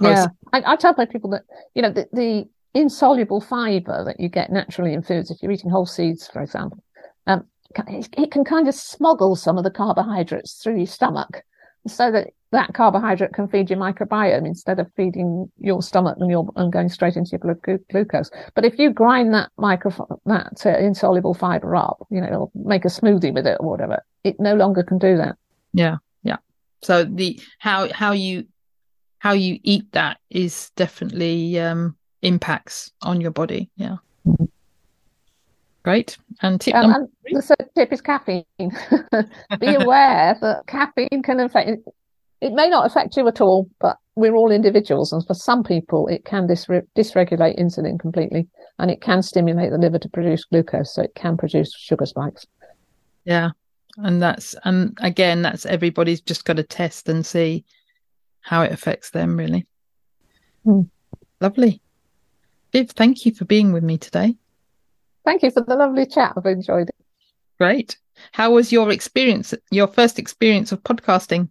[0.00, 0.26] yeah.
[0.52, 4.52] I, I, tell my people that you know the, the, insoluble fiber that you get
[4.52, 6.82] naturally in foods if you're eating whole seeds for example
[7.26, 7.46] um,
[7.88, 11.42] it, it can kind of smuggle some of the carbohydrates through your stomach
[11.88, 16.48] so that that carbohydrate can feed your microbiome instead of feeding your stomach and your
[16.56, 18.30] and going straight into your glu- glucose.
[18.54, 19.90] But if you grind that micro
[20.26, 24.38] that uh, insoluble fiber up, you know, make a smoothie with it or whatever, it
[24.38, 25.36] no longer can do that.
[25.72, 26.36] Yeah, yeah.
[26.82, 28.46] So the how how you
[29.18, 33.70] how you eat that is definitely um, impacts on your body.
[33.76, 33.96] Yeah.
[34.26, 34.44] Mm-hmm.
[35.86, 36.18] Great.
[36.42, 38.44] And tip um, number and the third tip is caffeine.
[38.58, 41.70] Be aware that caffeine can affect
[42.40, 45.12] it may not affect you at all, but we're all individuals.
[45.12, 48.48] And for some people, it can dysre- dysregulate insulin completely
[48.80, 50.92] and it can stimulate the liver to produce glucose.
[50.92, 52.44] So it can produce sugar spikes.
[53.24, 53.50] Yeah.
[53.96, 57.64] And that's, and again, that's everybody's just got to test and see
[58.40, 59.66] how it affects them, really.
[60.66, 60.90] Mm.
[61.40, 61.80] Lovely.
[62.72, 64.34] Viv, thank you for being with me today.
[65.26, 66.34] Thank you for the lovely chat.
[66.36, 66.94] I've enjoyed it.
[67.58, 67.98] Great.
[68.30, 71.48] How was your experience, your first experience of podcasting?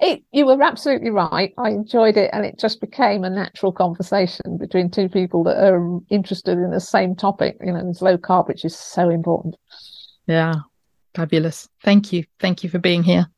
[0.00, 1.54] It, you were absolutely right.
[1.56, 6.00] I enjoyed it, and it just became a natural conversation between two people that are
[6.10, 7.58] interested in the same topic.
[7.64, 9.54] You know, it's low carb, which is so important.
[10.26, 10.54] Yeah,
[11.14, 11.68] fabulous.
[11.84, 12.24] Thank you.
[12.40, 13.28] Thank you for being here.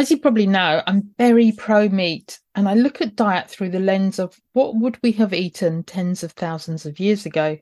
[0.00, 3.78] As you probably know, I'm very pro meat and I look at diet through the
[3.78, 7.58] lens of what would we have eaten tens of thousands of years ago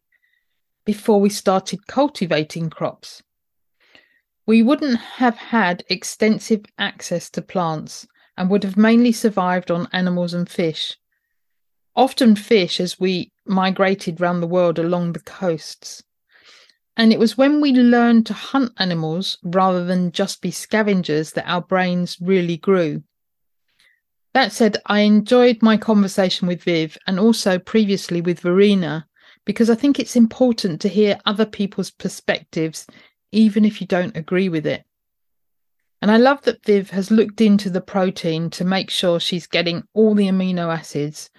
[0.86, 3.24] before we started cultivating crops.
[4.47, 10.32] We wouldn't have had extensive access to plants and would have mainly survived on animals
[10.32, 10.97] and fish.
[11.97, 16.05] Often fish as we migrated round the world along the coasts.
[16.99, 21.49] And it was when we learned to hunt animals rather than just be scavengers that
[21.49, 23.05] our brains really grew.
[24.34, 29.07] That said, I enjoyed my conversation with Viv and also previously with Verena
[29.44, 32.84] because I think it's important to hear other people's perspectives,
[33.30, 34.84] even if you don't agree with it.
[36.03, 39.84] And I love that Viv has looked into the protein to make sure she's getting
[39.94, 41.30] all the amino acids.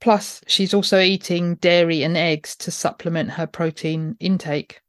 [0.00, 4.80] Plus, she's also eating dairy and eggs to supplement her protein intake.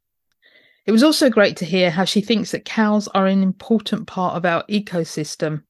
[0.86, 4.36] It was also great to hear how she thinks that cows are an important part
[4.36, 5.62] of our ecosystem.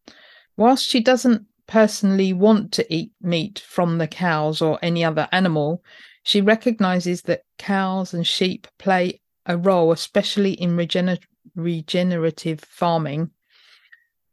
[0.57, 5.82] Whilst she doesn't personally want to eat meat from the cows or any other animal,
[6.22, 11.22] she recognizes that cows and sheep play a role, especially in regener-
[11.55, 13.30] regenerative farming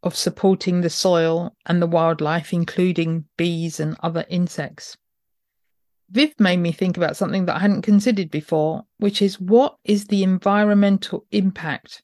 [0.05, 4.95] of supporting the soil and the wildlife, including bees and other insects.
[6.11, 10.05] Viv made me think about something that I hadn't considered before, which is what is
[10.05, 12.03] the environmental impact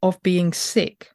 [0.00, 1.10] of being sick?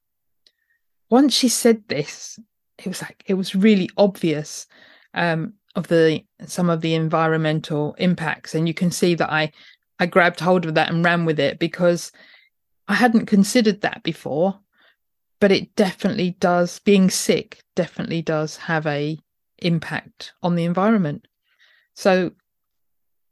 [1.09, 2.37] Once she said this,
[2.77, 4.67] it was like it was really obvious
[5.13, 9.53] um, of the some of the environmental impacts, and you can see that I
[9.97, 12.11] I grabbed hold of that and ran with it because
[12.89, 14.59] I hadn't considered that before,
[15.39, 16.79] but it definitely does.
[16.79, 19.17] Being sick definitely does have a
[19.59, 21.27] impact on the environment.
[21.95, 22.31] So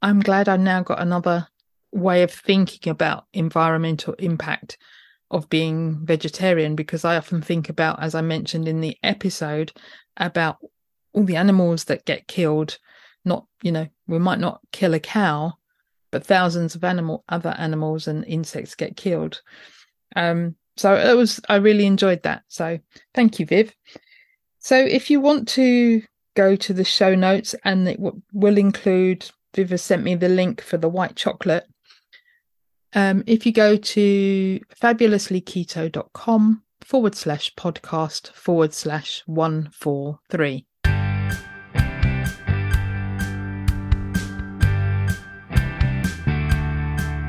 [0.02, 1.48] I'm glad I've now got another
[1.92, 4.78] way of thinking about environmental impact
[5.32, 9.72] of being vegetarian because I often think about, as I mentioned in the episode,
[10.18, 10.58] about
[11.14, 12.78] all the animals that get killed.
[13.24, 15.54] Not, you know, we might not kill a cow,
[16.12, 19.42] but thousands of animal other animals and insects get killed.
[20.16, 22.44] Um, so it was i really enjoyed that.
[22.48, 22.80] So
[23.14, 23.74] thank you viv.
[24.60, 26.02] So if you want to
[26.36, 30.30] go to the show notes and it w- will include viv has sent me the
[30.30, 31.66] link for the white chocolate
[32.94, 40.66] um, if you go to fabulouslyketo.com forward slash podcast forward slash 143